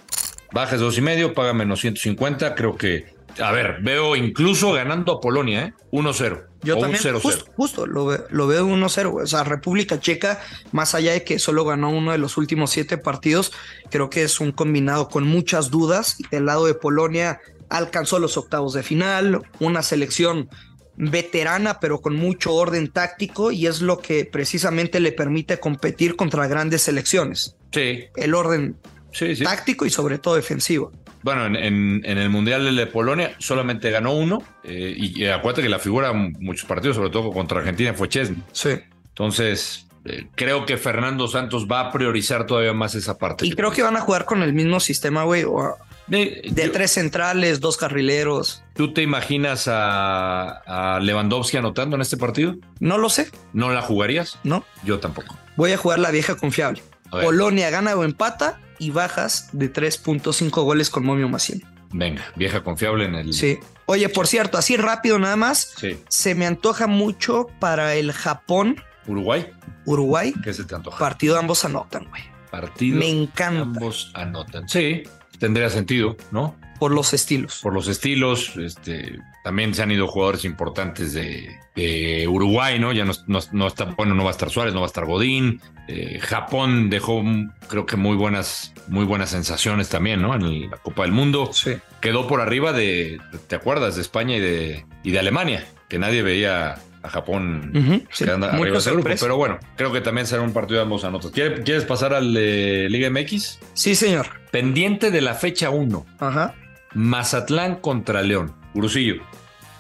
Bajas 0.52 0.80
de 0.80 0.86
dos 0.86 0.98
y 0.98 1.02
medio, 1.02 1.34
paga 1.34 1.54
menos 1.54 1.82
150, 1.82 2.56
creo 2.56 2.76
que, 2.76 3.14
a 3.40 3.52
ver, 3.52 3.80
veo 3.82 4.16
incluso 4.16 4.72
ganando 4.72 5.14
a 5.14 5.22
Polonia, 5.22 5.66
¿eh? 5.66 5.74
1-0. 5.92 6.46
Yo 6.64 6.78
o 6.78 6.82
también, 6.82 7.02
un 7.06 7.14
0-0. 7.20 7.22
justo, 7.22 7.46
justo, 7.56 7.86
lo, 7.86 8.18
lo 8.30 8.48
veo 8.48 8.68
1-0. 8.68 9.12
güey. 9.12 9.24
O 9.24 9.28
sea, 9.28 9.44
República 9.44 10.00
Checa, 10.00 10.42
más 10.72 10.96
allá 10.96 11.12
de 11.12 11.24
que 11.24 11.38
solo 11.38 11.64
ganó 11.66 11.92
uno 11.92 12.12
de 12.12 12.18
los 12.18 12.38
últimos 12.38 12.72
siete 12.72 12.98
partidos, 12.98 13.52
creo 13.92 14.10
que 14.10 14.24
es 14.24 14.40
un 14.40 14.52
combinado 14.52 15.10
con 15.10 15.28
muchas 15.28 15.70
dudas. 15.70 16.18
Del 16.32 16.46
lado 16.46 16.66
de 16.66 16.74
Polonia 16.74 17.40
alcanzó 17.70 18.18
los 18.18 18.38
octavos 18.38 18.74
de 18.74 18.82
final, 18.82 19.42
una 19.60 19.84
selección 19.84 20.50
veterana, 20.98 21.80
pero 21.80 22.00
con 22.02 22.16
mucho 22.16 22.54
orden 22.54 22.90
táctico, 22.90 23.52
y 23.52 23.68
es 23.68 23.82
lo 23.82 24.00
que 24.00 24.26
precisamente 24.26 25.00
le 25.00 25.12
permite 25.12 25.60
competir 25.60 26.16
contra 26.16 26.48
grandes 26.48 26.84
selecciones. 26.84 27.56
Sí, 27.72 28.06
El 28.16 28.34
orden 28.34 28.78
sí, 29.12 29.36
sí. 29.36 29.44
táctico 29.44 29.86
y 29.86 29.90
sobre 29.90 30.18
todo 30.20 30.36
defensivo. 30.36 30.92
Bueno, 31.22 31.46
en, 31.48 31.56
en- 31.56 32.02
en 32.06 32.18
el 32.20 32.30
Mundial 32.30 32.76
de 32.76 32.88
Polonia 32.88 33.36
solamente 33.40 33.90
ganó 33.90 34.14
uno, 34.16 34.44
eh, 34.64 34.94
y, 34.96 35.22
y 35.24 35.26
acuérdate 35.28 35.64
que 35.64 35.70
la 35.70 35.80
figura 35.80 36.12
en 36.12 36.34
muchos 36.40 36.66
partidos, 36.68 36.96
sobre 36.98 37.10
todo 37.10 37.32
contra 37.32 37.60
Argentina, 37.60 37.94
fue 37.94 38.08
Chesney. 38.08 38.38
Sí. 38.52 38.70
Entonces, 39.10 39.88
eh, 40.06 40.28
creo 40.36 40.66
que 40.68 40.78
Fernando 40.78 41.28
Santos 41.28 41.66
va 41.70 41.80
a 41.80 41.92
priorizar 41.92 42.46
todavía 42.46 42.74
más 42.74 42.94
esa 42.94 43.18
parte. 43.18 43.46
Y 43.48 43.54
creo 43.54 43.72
que 43.72 43.82
van 43.82 43.98
a 43.98 44.02
jugar 44.02 44.26
con 44.26 44.44
el 44.44 44.54
mismo 44.54 44.80
sistema, 44.80 45.24
güey, 45.24 45.44
o 45.46 45.76
De, 46.08 46.42
de 46.52 46.66
yo- 46.66 46.72
tres 46.72 46.92
centrales, 46.92 47.60
dos 47.60 47.78
carrileros. 47.78 48.64
¿Tú 48.76 48.94
te 48.94 49.02
imaginas 49.02 49.68
a, 49.68 50.96
a 50.96 51.00
Lewandowski 51.00 51.58
anotando 51.58 51.96
en 51.96 52.02
este 52.02 52.18
partido? 52.18 52.56
No 52.80 52.98
lo 52.98 53.10
sé, 53.10 53.30
¿No 53.54 53.72
la 53.72 53.82
jugarías? 53.82 54.38
¿no? 54.44 54.64
Yo 54.84 55.00
tampoco. 55.00 55.38
Voy 55.56 55.72
a 55.72 55.78
jugar 55.78 56.00
la 56.00 56.12
vieja 56.12 56.36
confiable. 56.36 56.84
Polonia 57.10 57.70
gana 57.70 57.96
o 57.96 58.04
empata 58.04 58.60
y 58.78 58.92
bajas 58.92 59.50
de 59.54 59.72
3.5 59.72 60.50
goles 60.64 60.90
con 60.90 61.06
momio 61.06 61.30
100. 61.40 61.64
Venga, 61.94 62.26
vieja 62.36 62.62
confiable 62.64 63.06
en 63.06 63.16
el. 63.16 63.34
Sí. 63.34 63.58
Oye, 63.86 64.10
por 64.10 64.28
cierto, 64.28 64.58
así 64.58 64.76
rápido 64.76 65.18
nada 65.18 65.36
más, 65.38 65.74
Sí. 65.78 65.98
se 66.10 66.36
me 66.36 66.46
antoja 66.46 66.88
mucho 66.88 67.48
para 67.60 67.96
el 67.96 68.12
Japón, 68.12 68.82
Uruguay, 69.08 69.50
Uruguay, 69.86 70.34
¿qué 70.44 70.54
se 70.54 70.64
te 70.66 70.76
antoja? 70.76 70.98
partido 70.98 71.38
ambos 71.38 71.64
anotan, 71.64 72.06
güey. 72.10 72.24
Partido. 72.52 72.98
Me 72.98 73.08
encanta 73.10 73.62
Ambos 73.62 74.12
anotan. 74.14 74.68
Sí, 74.68 75.04
tendría 75.46 75.70
sentido, 75.70 76.18
¿no? 76.32 76.56
por 76.80 76.92
los 76.92 77.14
estilos. 77.14 77.62
Por 77.64 77.74
los 77.74 77.88
estilos, 77.88 78.58
este, 78.58 79.18
también 79.46 79.74
se 79.74 79.82
han 79.82 79.92
ido 79.92 80.08
jugadores 80.08 80.44
importantes 80.44 81.14
de, 81.14 81.56
de 81.74 82.28
Uruguay, 82.28 82.78
¿no? 82.80 82.92
Ya 82.92 83.06
no, 83.06 83.14
no- 83.28 83.40
no 83.54 83.68
está, 83.68 83.86
bueno, 83.86 84.14
no 84.14 84.24
va 84.26 84.32
a 84.32 84.34
estar 84.34 84.50
Suárez, 84.50 84.74
no 84.74 84.82
va 84.82 84.86
a 84.86 84.92
estar 84.94 85.06
Godín. 85.06 85.62
Eh, 85.88 86.20
Japón 86.22 86.90
dejó, 86.90 87.24
mm, 87.24 87.54
creo 87.70 87.86
que 87.86 87.96
muy 87.96 88.18
buenas, 88.18 88.74
muy 88.90 89.06
buenas 89.06 89.30
sensaciones 89.30 89.88
también, 89.88 90.22
¿no? 90.22 90.36
En 90.36 90.42
el- 90.42 90.70
la 90.70 90.76
Copa 90.78 91.04
del 91.04 91.14
Mundo. 91.14 91.50
Sí. 91.54 91.78
Quedó 92.02 92.28
por 92.28 92.42
arriba 92.42 92.74
de, 92.74 93.22
¿te 93.48 93.56
acuerdas? 93.56 93.96
De 93.96 94.02
España 94.02 94.36
y 94.36 94.42
de, 94.42 94.86
y 95.02 95.12
de 95.12 95.20
Alemania, 95.20 95.66
que 95.88 95.98
nadie 95.98 96.24
veía 96.24 96.76
a 97.06 97.10
Japón 97.10 97.72
sí. 98.12 98.24
arriba 98.24 98.58
grupo. 98.58 98.80
sorpresa. 98.82 99.26
Pero 99.26 99.38
bueno, 99.38 99.60
creo 99.76 99.92
que 99.92 100.02
también 100.02 100.26
será 100.28 100.42
un 100.42 100.54
partido 100.54 100.78
de 100.80 100.84
ambos 100.84 101.04
anotos. 101.04 101.32
¿Quieres, 101.32 101.62
¿Quieres 101.62 101.86
pasar 101.86 102.14
al 102.14 102.34
de 102.34 102.88
Liga 102.90 103.10
MX? 103.10 103.60
Sí, 103.74 103.96
señor. 103.96 104.28
Pendiente 104.52 105.12
de 105.12 105.22
la 105.22 105.34
fecha 105.36 105.70
1. 105.70 106.06
Ajá. 106.20 106.56
Mazatlán 106.94 107.76
contra 107.76 108.24
León. 108.24 108.56
Gurusillo. 108.74 109.22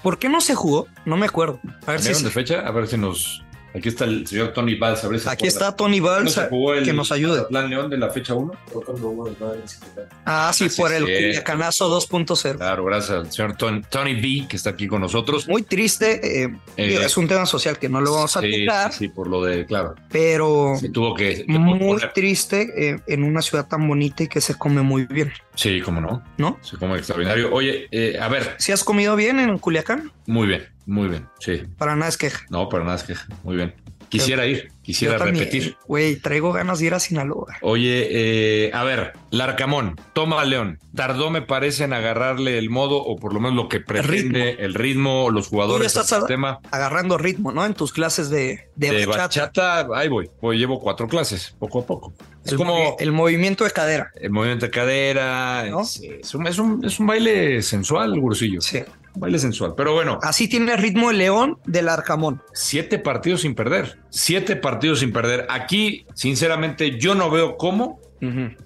¿Por 0.04 0.20
qué 0.20 0.30
no 0.30 0.40
se 0.40 0.54
jugó? 0.54 0.88
No 1.06 1.18
me 1.18 1.26
acuerdo. 1.26 1.60
A 1.88 1.92
ver 1.92 2.00
si 2.00 2.10
¿Cambiaron 2.10 2.24
de 2.24 2.30
fecha? 2.30 2.60
A 2.60 2.72
ver 2.72 2.88
si 2.88 2.98
nos. 2.98 3.44
Aquí 3.76 3.90
está 3.90 4.06
el 4.06 4.26
señor 4.26 4.54
Tony 4.54 4.76
Valls. 4.76 5.04
A 5.04 5.08
ver 5.10 5.20
si 5.20 5.28
Aquí 5.28 5.48
está 5.48 5.76
Tony 5.76 6.00
¿No 6.00 6.06
Valls 6.08 6.40
que 6.84 6.94
nos 6.94 7.12
ayude. 7.12 7.38
Mazatlán 7.40 7.70
León 7.70 7.90
de 7.90 7.98
la 7.98 8.10
fecha 8.10 8.34
1? 8.34 8.52
Ah, 10.26 10.52
sí, 10.54 10.70
sí, 10.70 10.82
por 10.82 10.94
el 10.94 11.06
sí. 11.06 11.14
Culiacanazo 11.14 11.90
2.0. 12.00 12.58
Claro, 12.58 12.86
gracias 12.86 13.12
al 13.12 13.32
señor 13.32 13.56
Tony, 13.58 13.82
Tony 13.90 14.14
B, 14.16 14.48
que 14.48 14.56
está 14.56 14.72
aquí 14.72 14.88
con 14.88 15.02
nosotros. 15.02 15.48
Muy 15.48 15.64
triste. 15.64 16.44
eh, 16.44 16.56
Eh, 16.78 17.00
es 17.04 17.18
un 17.18 17.28
tema 17.28 17.46
social 17.46 17.78
que 17.78 17.90
no 17.90 18.02
lo 18.02 18.14
vamos 18.14 18.36
a 18.38 18.42
sí, 18.42 18.66
tocar, 18.66 18.94
sí, 18.94 19.08
por 19.10 19.28
lo 19.28 19.44
de. 19.44 19.66
Claro. 19.66 19.96
pero 20.10 20.76
Se 20.80 20.90
tuvo 20.90 21.14
que. 21.14 21.46
que 21.46 21.52
muy 21.60 22.00
triste 22.14 22.90
eh, 22.92 23.00
en 23.08 23.24
una 23.24 23.42
ciudad 23.42 23.68
tan 23.68 23.88
bonita 23.88 24.24
y 24.24 24.28
que 24.28 24.42
se 24.42 24.56
come 24.56 24.82
muy 24.82 25.06
bien, 25.06 25.32
Sí, 25.56 25.80
cómo 25.82 26.02
no. 26.02 26.24
¿no? 26.38 26.60
Se 26.62 26.78
come 26.78 26.98
extraordinario. 26.98 27.54
Oye, 27.54 27.88
eh, 27.92 28.18
a 28.20 28.28
ver. 28.28 28.56
¿Si 28.58 28.72
has 28.72 28.84
comido 28.84 29.16
bien 29.16 29.40
en 29.40 29.58
Culiacán? 29.58 30.12
Muy 30.26 30.48
bien, 30.48 30.68
muy 30.86 31.08
bien. 31.10 31.28
Sí. 31.40 31.64
Para 31.78 31.96
nada 31.96 32.10
es 32.10 32.18
queja. 32.18 32.46
No, 32.50 32.70
para 32.70 32.84
nada 32.84 32.96
es 32.98 33.04
que. 33.04 33.16
Muy 33.44 33.56
bien. 33.56 33.74
Quisiera 34.08 34.46
ir, 34.46 34.72
quisiera 34.84 35.18
repetir. 35.18 35.76
Güey, 35.88 36.16
traigo 36.18 36.54
ganas 36.54 36.80
de 36.80 36.86
ir 36.86 36.94
a 36.94 37.00
Sinaloa. 37.00 37.58
Oye, 37.62 38.08
eh, 38.68 38.72
a 38.74 38.84
ver, 38.84 39.14
Larcamón, 39.32 40.00
toma 40.14 40.40
a 40.42 40.46
León. 40.46 40.80
Tardó, 40.96 41.32
me 41.32 41.42
parece, 41.42 41.84
en 41.84 41.92
agarrarle 41.92 42.58
el 42.60 42.70
modo, 42.70 42.98
o 43.04 43.18
por 43.18 43.34
lo 43.34 43.40
menos 43.42 43.56
lo 43.58 43.68
que 43.68 43.80
pretende, 43.82 44.58
el 44.60 44.74
ritmo, 44.76 45.32
los 45.32 45.48
jugadores, 45.48 45.92
Tú 45.92 45.98
ya 45.98 46.00
el 46.00 46.04
estás 46.06 46.20
sistema. 46.20 46.60
Agarrando 46.72 47.18
ritmo, 47.18 47.52
¿no? 47.52 47.66
En 47.66 47.74
tus 47.74 47.92
clases 47.92 48.30
de, 48.30 48.70
de, 48.76 48.92
De 48.92 49.06
bachata. 49.08 49.42
bachata, 49.48 49.88
ahí 49.96 50.08
voy. 50.08 50.30
Voy, 50.40 50.60
llevo 50.60 50.80
cuatro 50.80 51.08
clases, 51.10 51.56
poco 51.60 51.80
a 51.82 51.86
poco. 51.86 52.14
Es 52.46 52.52
El, 52.52 52.58
como 52.58 52.78
movi- 52.78 52.96
el 53.00 53.12
movimiento 53.12 53.64
de 53.66 53.72
cadera. 53.72 54.12
el 54.22 54.30
movimiento 54.30 54.68
de 54.68 54.72
cadera. 54.72 55.66
¿No? 55.70 55.82
Es, 55.82 56.00
es 56.22 56.34
un, 56.36 56.48
es, 56.48 56.58
un, 56.60 56.86
es 56.86 57.00
un 57.00 57.08
baile 57.08 57.62
sensual, 57.64 58.18
Gurusillo. 58.20 58.62
Sí. 58.62 58.82
Baile 59.16 59.40
sensual. 59.40 59.74
Pero 59.76 59.94
bueno, 59.94 60.20
Así 60.22 60.48
tiene 60.48 60.76
ritmo 60.76 61.10
el 61.12 61.18
León 61.20 61.58
del 61.66 61.90
Arcamón. 61.90 62.42
siete 62.54 63.00
partidos 63.00 63.42
sin 63.42 63.56
perder. 63.56 64.00
Siete 64.10 64.56
partidos 64.56 65.00
sin 65.00 65.12
perder. 65.14 65.48
Aquí, 65.50 66.06
sinceramente, 66.14 67.00
yo 67.00 67.16
no 67.16 67.30
veo 67.30 67.58
cómo 67.58 68.00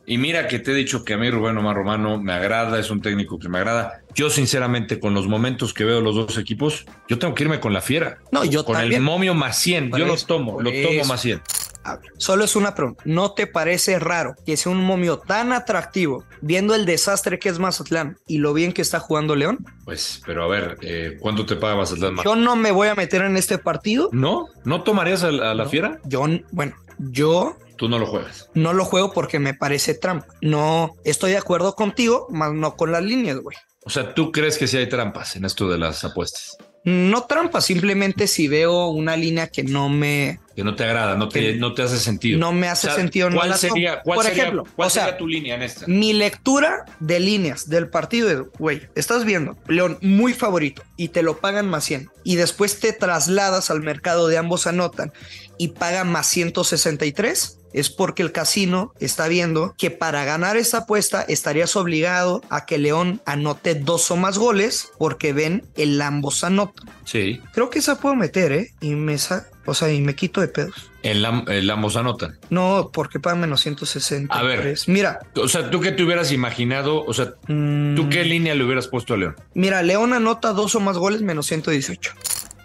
Y 0.06 0.18
mira 0.18 0.48
que 0.48 0.60
te 0.60 0.72
he 0.72 0.74
dicho 0.75 1.03
que 1.03 1.13
a 1.13 1.18
mí 1.18 1.29
Rubén 1.29 1.58
Omar 1.58 1.75
Romano 1.75 2.22
me 2.22 2.32
agrada, 2.34 2.79
es 2.79 2.89
un 2.89 3.01
técnico 3.01 3.38
que 3.39 3.50
me 3.50 3.58
agrada. 3.58 4.01
Yo 4.15 4.29
sinceramente 4.29 5.00
con 5.00 5.13
los 5.13 5.27
momentos 5.27 5.74
que 5.74 5.84
veo 5.86 6.01
los 6.01 6.15
dos 6.15 6.38
equipos, 6.38 6.86
yo 7.08 7.20
tengo 7.20 7.34
que 7.36 7.44
irme 7.44 7.60
con 7.60 7.74
la 7.74 7.82
fiera. 7.82 8.20
No, 8.32 8.46
yo 8.46 8.63
con 8.63 8.79
el 8.79 9.01
momio 9.01 9.34
más 9.34 9.58
100, 9.60 9.89
Por 9.89 10.00
yo 10.00 10.06
lo 10.06 10.13
eso, 10.13 10.27
tomo, 10.27 10.53
por 10.53 10.63
lo 10.63 10.70
tomo 10.72 11.00
eso. 11.01 11.10
más 11.10 11.22
100. 11.22 11.41
A 11.84 11.96
ver, 11.96 12.12
solo 12.18 12.44
es 12.44 12.56
una 12.56 12.75
pregunta. 12.75 13.01
¿No 13.06 13.32
te 13.32 13.48
parece 13.48 14.00
raro 14.00 14.36
que 14.46 14.58
sea 14.58 14.72
un 14.72 14.84
momio 14.84 15.18
tan 15.18 15.53
atractivo 15.53 16.25
viendo 16.41 16.75
el 16.75 16.86
desastre 16.86 17.39
que 17.39 17.50
es 17.50 17.58
Mazatlán 17.58 18.18
y 18.27 18.38
lo 18.39 18.53
bien 18.53 18.74
que 18.74 18.82
está 18.82 19.00
jugando 19.00 19.36
León? 19.36 19.65
Pues, 19.86 20.22
pero 20.25 20.44
a 20.44 20.48
ver, 20.48 20.77
eh, 20.82 21.18
¿cuánto 21.20 21.46
te 21.46 21.56
paga 21.56 21.75
Mazatlán? 21.77 22.18
Yo 22.24 22.36
no 22.36 22.56
me 22.58 22.72
voy 22.72 22.89
a 22.89 22.96
meter 22.96 23.22
en 23.24 23.38
este 23.38 23.58
partido. 23.58 24.10
¿No? 24.12 24.48
¿No 24.65 24.84
tomarías 24.84 25.24
a, 25.24 25.32
la- 25.32 25.51
a 25.51 25.53
la 25.56 25.65
fiera? 25.68 26.00
Yo, 26.03 26.25
bueno, 26.51 26.75
yo 27.00 27.58
Tú 27.80 27.88
no 27.90 27.98
lo 27.98 28.06
juegas. 28.06 28.50
no 28.54 28.74
lo 28.74 28.84
juego 28.86 29.14
porque 29.14 29.40
me 29.40 29.54
parece 29.54 29.94
trampa. 29.94 30.28
No 30.42 30.96
estoy 31.06 31.32
de 31.32 31.38
acuerdo 31.38 31.76
contigo, 31.76 32.28
más 32.30 32.54
no 32.54 32.76
con 32.76 32.92
las 32.92 33.02
líneas, 33.04 33.38
güey. 33.40 33.56
O 33.86 33.90
sea, 33.90 34.14
¿tú 34.14 34.32
crees 34.34 34.58
que 34.58 34.68
sí 34.68 34.76
hay 34.78 34.90
trampas 34.90 35.38
en 35.38 35.46
esto 35.46 35.70
de 35.70 35.78
las 35.78 36.04
apuestas? 36.04 36.58
No 36.86 37.24
trampa, 37.24 37.60
simplemente 37.62 38.28
si 38.28 38.48
veo 38.48 38.88
una 38.88 39.16
línea 39.18 39.48
que 39.48 39.64
no 39.64 39.90
me, 39.90 40.40
Que 40.56 40.64
no 40.64 40.76
te 40.76 40.84
agrada, 40.86 41.16
no 41.16 41.28
te, 41.28 41.56
no 41.56 41.74
te 41.74 41.82
hace 41.84 41.98
sentido. 42.00 42.40
no 42.40 42.52
me 42.54 42.68
hace 42.70 42.88
O 42.88 42.92
sea, 42.92 43.00
sentido. 43.00 43.30
no 43.30 43.36
¿Cuál 43.38 43.54
sería, 43.58 44.02
cuál 44.02 44.16
Por 44.16 44.26
sería- 44.26 44.44
ejemplo, 44.44 44.64
cuál 44.76 44.88
o 44.88 44.90
sea, 44.90 45.04
sería 45.06 45.18
tu 45.18 45.28
línea 45.28 45.56
en 45.56 45.62
esta? 45.64 45.86
Mi 45.88 46.14
lectura 46.14 46.86
de 47.02 47.20
líneas 47.20 47.68
del 47.70 47.90
partido 47.90 48.30
es, 48.30 48.40
güey, 48.58 48.82
estás 48.96 49.26
viendo 49.26 49.58
León 49.68 49.98
muy 50.02 50.34
favorito 50.34 50.82
y 50.98 51.10
te 51.10 51.22
lo 51.22 51.38
pagan 51.40 51.70
más 51.70 51.84
100 51.86 52.10
y 52.24 52.36
después 52.38 52.80
te 52.80 52.94
trasladas 52.94 53.70
al 53.72 53.82
mercado 53.82 54.28
de 54.28 54.38
ambos 54.38 54.66
anotan 54.68 55.12
y 55.58 55.70
pagan 55.70 56.10
más 56.10 56.28
163, 56.28 57.59
es 57.74 57.90
porque 57.90 58.24
el 58.24 58.32
casino 58.32 58.94
está 59.00 59.28
viendo 59.28 59.74
que 59.78 59.92
para 59.92 60.26
ganar 60.26 60.58
esta 60.58 60.80
apuesta 60.80 61.22
estarías 61.22 61.76
obligado 61.76 62.42
a 62.50 62.66
que 62.66 62.78
León 62.78 63.22
anote 63.26 63.76
dos 63.76 64.10
o 64.12 64.18
más 64.18 64.38
goles 64.38 64.92
porque 64.98 65.34
ven 65.34 65.66
el 65.76 66.02
ambos 66.02 66.44
anotan. 66.44 66.90
Sí, 67.06 67.42
Creo 67.54 67.70
que 67.70 67.80
esa 67.80 68.00
puedo 68.00 68.16
meter, 68.16 68.52
¿eh? 68.52 68.74
Y 68.82 68.92
me, 68.96 69.18
o 69.66 69.74
sea, 69.74 69.92
y 69.92 70.02
me 70.02 70.16
quito 70.16 70.42
de 70.42 70.48
pedos. 70.48 70.92
el, 71.04 71.26
el 71.48 71.70
ambos 71.70 71.96
anotan. 71.96 72.38
No, 72.50 72.90
porque 72.94 73.20
pagan 73.20 73.42
menos 73.42 73.62
160. 73.62 74.34
A 74.34 74.42
ver. 74.44 74.78
Mira, 74.88 75.20
O 75.36 75.48
sea, 75.48 75.70
¿tú 75.70 75.80
qué 75.80 75.92
te 75.92 76.04
hubieras 76.04 76.32
imaginado? 76.32 77.04
O 77.06 77.14
sea, 77.14 77.34
mm, 77.48 77.96
¿tú 77.96 78.10
qué 78.10 78.24
línea 78.24 78.56
le 78.56 78.64
hubieras 78.64 78.88
puesto 78.88 79.14
a 79.14 79.18
León? 79.18 79.36
Mira, 79.54 79.82
León 79.84 80.14
anota 80.14 80.54
dos 80.54 80.76
o 80.76 80.80
más 80.80 80.98
goles 80.98 81.22
menos 81.22 81.48
118. 81.48 82.14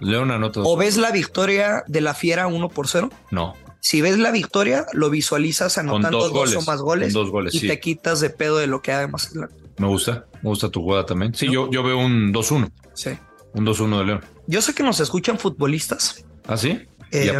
León 0.00 0.30
anota 0.30 0.60
dos. 0.60 0.68
¿O 0.68 0.76
ves 0.76 0.96
la 0.96 1.10
victoria 1.10 1.84
de 1.86 2.00
la 2.00 2.14
Fiera 2.14 2.46
1 2.46 2.68
por 2.68 2.88
0? 2.88 3.10
No, 3.30 3.54
Si 3.84 4.00
ves 4.00 4.18
la 4.18 4.30
victoria, 4.30 4.86
lo 4.94 5.10
visualizas 5.10 5.76
anotando 5.76 6.30
dos 6.30 6.56
o 6.56 6.62
más 6.62 6.80
goles, 6.80 7.12
dos 7.12 7.30
goles, 7.30 7.54
y 7.54 7.58
sí. 7.58 7.68
te 7.68 7.80
quitas 7.80 8.18
de 8.18 8.30
pedo 8.30 8.56
de 8.56 8.66
lo 8.66 8.80
que 8.80 8.92
haga 8.92 9.08
Mazatlán. 9.08 9.50
me 9.76 9.86
gusta. 9.86 10.24
Me 10.40 10.48
gusta 10.48 10.70
tu 10.70 10.80
jugada 10.80 11.04
también. 11.04 11.34
Sí, 11.34 11.52
yo, 11.52 11.70
yo 11.70 11.82
veo 11.82 11.98
un 11.98 12.32
2-1. 12.32 12.70
Sí. 12.94 13.10
Un 13.52 13.66
2-1 13.66 13.98
de 13.98 14.04
León. 14.06 14.20
Yo 14.46 14.62
sé 14.62 14.72
que 14.72 14.82
nos 14.82 15.00
escuchan 15.00 15.38
futbolistas. 15.38 16.24
¿Ah, 16.46 16.56
sí? 16.56 16.80
Eh. 17.12 17.30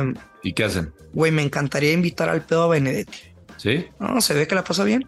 ¿Y 0.43 0.53
qué 0.53 0.65
hacen? 0.65 0.93
Güey, 1.15 1.33
me 1.33 1.41
encantaría 1.41 1.93
invitar 1.93 2.29
al 2.29 2.45
pedo 2.45 2.65
a 2.65 2.69
Benedetti. 2.69 3.21
¿Sí? 3.57 3.87
No, 3.99 4.21
se 4.21 4.35
ve 4.35 4.47
que 4.47 4.55
la 4.55 4.65
pasa 4.65 4.85
bien. 4.85 5.07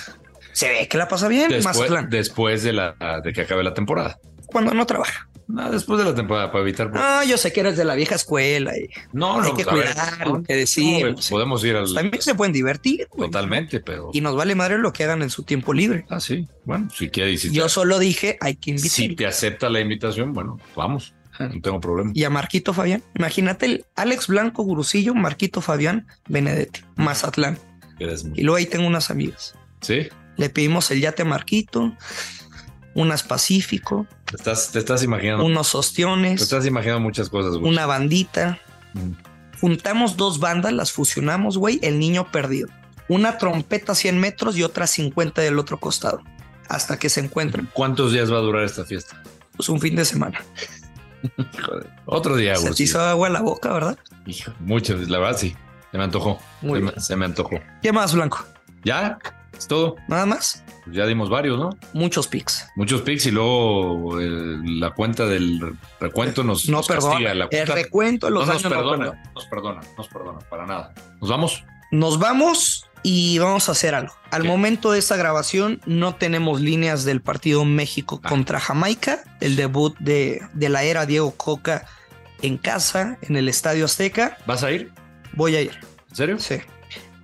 se 0.54 0.66
ve 0.70 0.88
que 0.88 0.96
la 0.96 1.08
pasa 1.08 1.28
bien 1.28 1.50
Después, 1.50 1.76
Mazatlán. 1.76 2.08
después 2.08 2.62
de, 2.62 2.72
la, 2.72 3.20
de 3.22 3.34
que 3.34 3.42
acabe 3.42 3.62
la 3.62 3.74
temporada. 3.74 4.18
Cuando 4.50 4.74
no 4.74 4.86
trabaja. 4.86 5.28
No, 5.48 5.68
después 5.70 5.98
de 5.98 6.04
la 6.04 6.14
temporada, 6.14 6.52
para 6.52 6.62
evitar. 6.62 6.92
Ah, 6.94 7.24
yo 7.26 7.36
sé 7.36 7.52
que 7.52 7.58
eres 7.60 7.76
de 7.76 7.84
la 7.84 7.96
vieja 7.96 8.14
escuela 8.14 8.72
y 8.78 8.88
no, 9.12 9.40
hay 9.40 9.50
no, 9.50 9.56
que 9.56 9.64
pues, 9.64 9.76
ver, 9.76 9.86
cuidar 9.86 10.18
no, 10.28 10.36
lo 10.36 10.42
que 10.44 10.52
no, 10.52 10.58
decimos. 10.60 11.28
podemos 11.28 11.64
ir 11.64 11.74
al. 11.74 11.92
También 11.92 12.22
se 12.22 12.34
pueden 12.36 12.52
divertir. 12.52 13.08
Totalmente, 13.16 13.80
pero. 13.80 14.10
Y 14.12 14.20
nos 14.20 14.36
vale 14.36 14.54
madre 14.54 14.78
lo 14.78 14.92
que 14.92 15.02
hagan 15.04 15.22
en 15.22 15.30
su 15.30 15.42
tiempo 15.42 15.72
libre. 15.72 16.06
Ah, 16.08 16.20
sí. 16.20 16.46
Bueno, 16.64 16.88
si 16.96 17.08
quieres. 17.10 17.40
Si, 17.40 17.50
Yo 17.50 17.64
te, 17.64 17.68
solo 17.70 17.98
dije, 17.98 18.38
hay 18.40 18.54
que 18.54 18.70
invitar. 18.70 18.90
si 18.90 19.16
te 19.16 19.26
acepta 19.26 19.68
la 19.68 19.80
invitación, 19.80 20.32
bueno, 20.32 20.58
vamos. 20.76 21.14
No 21.40 21.60
tengo 21.62 21.80
problema. 21.80 22.12
Y 22.14 22.22
a 22.24 22.30
Marquito 22.30 22.72
Fabián. 22.74 23.02
Imagínate 23.16 23.66
el 23.66 23.84
Alex 23.96 24.26
Blanco 24.28 24.62
Gurusillo, 24.62 25.14
Marquito 25.14 25.60
Fabián, 25.62 26.06
Benedetti, 26.28 26.82
Mazatlán. 26.96 27.58
Muy- 27.98 28.38
Y 28.38 28.42
luego 28.42 28.56
ahí 28.56 28.66
tengo 28.66 28.86
unas 28.86 29.10
amigas. 29.10 29.54
Sí. 29.80 30.08
Le 30.36 30.48
pedimos 30.50 30.90
el 30.90 31.00
yate 31.00 31.22
a 31.22 31.24
Marquito, 31.24 31.92
unas 32.94 33.22
Pacífico, 33.22 34.06
Te 34.24 34.36
estás, 34.36 34.72
te 34.72 34.78
estás 34.78 35.02
imaginando. 35.02 35.44
unos 35.44 35.72
Te 35.72 35.78
ostiones, 35.78 36.42
estás 36.42 36.66
imaginando 36.66 37.00
muchas 37.00 37.28
cosas, 37.28 37.56
güey. 37.56 37.70
una 37.70 37.86
bandita. 37.86 38.58
Mm. 38.94 39.12
Juntamos 39.60 40.16
dos 40.16 40.40
bandas, 40.40 40.72
las 40.72 40.90
fusionamos, 40.92 41.58
güey. 41.58 41.78
El 41.82 41.98
niño 41.98 42.30
perdido. 42.32 42.68
Una 43.08 43.38
trompeta 43.38 43.92
a 43.92 43.94
100 43.94 44.18
metros 44.18 44.56
y 44.56 44.62
otra 44.62 44.86
50 44.86 45.42
del 45.42 45.58
otro 45.58 45.78
costado. 45.78 46.22
Hasta 46.68 46.98
que 46.98 47.08
se 47.08 47.20
encuentren. 47.20 47.68
¿Cuántos 47.72 48.12
días 48.12 48.32
va 48.32 48.36
a 48.38 48.40
durar 48.40 48.64
esta 48.64 48.84
fiesta? 48.84 49.22
Pues 49.56 49.68
un 49.68 49.80
fin 49.80 49.96
de 49.96 50.04
semana. 50.04 50.40
Joder. 51.36 51.90
Otro 52.06 52.36
día, 52.36 52.54
Se 52.56 52.62
güey. 52.62 52.74
te 52.74 52.82
hizo 52.84 53.00
agua 53.00 53.26
a 53.26 53.30
la 53.30 53.40
boca, 53.42 53.72
¿verdad? 53.72 53.98
Hijo, 54.26 54.52
muchas, 54.60 55.08
la 55.08 55.18
verdad 55.18 55.36
sí. 55.38 55.54
Se 55.90 55.98
me 55.98 56.04
antojó. 56.04 56.38
Muy 56.62 56.78
se, 56.78 56.84
me, 56.86 57.00
se 57.00 57.16
me 57.16 57.24
antojó. 57.26 57.58
¿Qué 57.82 57.92
más, 57.92 58.14
Blanco? 58.14 58.44
¿Ya? 58.84 59.18
¿Es 59.60 59.66
todo? 59.68 59.96
Nada 60.08 60.24
más. 60.24 60.64
Pues 60.84 60.96
ya 60.96 61.04
dimos 61.06 61.28
varios, 61.28 61.58
¿no? 61.58 61.68
Muchos 61.92 62.26
pics. 62.26 62.66
Muchos 62.76 63.02
pics 63.02 63.26
y 63.26 63.30
luego 63.30 64.18
eh, 64.18 64.58
la 64.64 64.92
cuenta 64.92 65.26
del 65.26 65.60
recuento 66.00 66.42
nos, 66.42 66.66
No 66.66 66.78
nos 66.78 66.88
perdona. 66.88 67.10
castiga. 67.10 67.34
La 67.34 67.44
El 67.44 67.50
cuenta 67.50 67.74
recuento 67.74 68.26
de 68.28 68.32
los 68.32 68.46
no 68.46 68.52
nos 68.54 68.62
no 68.64 68.70
perdona, 68.70 69.22
nos 69.34 69.44
perdona, 69.46 69.80
nos 69.98 70.08
perdona, 70.08 70.38
para 70.48 70.64
nada. 70.66 70.94
¿Nos 71.20 71.28
vamos? 71.28 71.62
Nos 71.90 72.18
vamos 72.18 72.86
y 73.02 73.38
vamos 73.38 73.68
a 73.68 73.72
hacer 73.72 73.94
algo. 73.94 74.14
Al 74.30 74.42
¿Qué? 74.42 74.48
momento 74.48 74.92
de 74.92 74.98
esta 74.98 75.16
grabación 75.16 75.82
no 75.84 76.14
tenemos 76.14 76.62
líneas 76.62 77.04
del 77.04 77.20
partido 77.20 77.66
México 77.66 78.18
Ah. 78.24 78.28
contra 78.30 78.60
Jamaica, 78.60 79.22
el 79.40 79.56
debut 79.56 79.94
de, 79.98 80.40
de 80.54 80.68
la 80.70 80.84
era 80.84 81.04
Diego 81.04 81.32
Coca 81.32 81.84
en 82.40 82.56
casa, 82.56 83.18
en 83.20 83.36
el 83.36 83.46
Estadio 83.50 83.84
Azteca. 83.84 84.38
¿Vas 84.46 84.62
a 84.62 84.70
ir? 84.72 84.90
Voy 85.34 85.54
a 85.56 85.60
ir, 85.60 85.78
¿En 86.08 86.16
serio? 86.16 86.38
sí. 86.38 86.56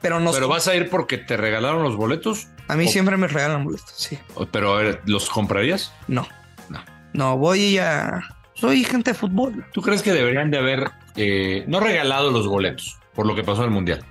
Pero, 0.06 0.20
nos, 0.20 0.34
¿Pero 0.36 0.46
vas 0.46 0.68
a 0.68 0.75
ir 0.76 0.88
porque 0.88 1.18
te 1.18 1.36
regalaron 1.36 1.82
los 1.82 1.96
boletos? 1.96 2.46
a 2.68 2.76
mí 2.76 2.86
o- 2.86 2.88
siempre 2.88 3.16
me 3.16 3.26
regalan 3.26 3.64
boletos, 3.64 3.92
sí. 3.96 4.16
Pero 4.52 4.75
a 4.75 4.82
ver, 4.82 5.02
¿los 5.06 5.28
comprarías? 5.28 5.92
No. 6.06 6.28
No. 6.68 6.80
No, 7.12 7.36
voy 7.36 7.78
a... 7.78 8.22
Soy 8.54 8.84
gente 8.84 9.10
de 9.10 9.18
fútbol. 9.18 9.66
¿Tú 9.72 9.82
crees 9.82 10.02
que 10.02 10.12
deberían 10.12 10.50
de 10.52 10.58
haber, 10.58 10.90
eh, 11.16 11.64
no 11.66 11.80
regalado 11.80 12.30
los 12.30 12.46
boletos 12.46 12.98
por 13.14 13.26
lo 13.26 13.34
que 13.34 13.42
pasó 13.42 13.62
en 13.62 13.66
el 13.68 13.70
Mundial, 13.72 14.04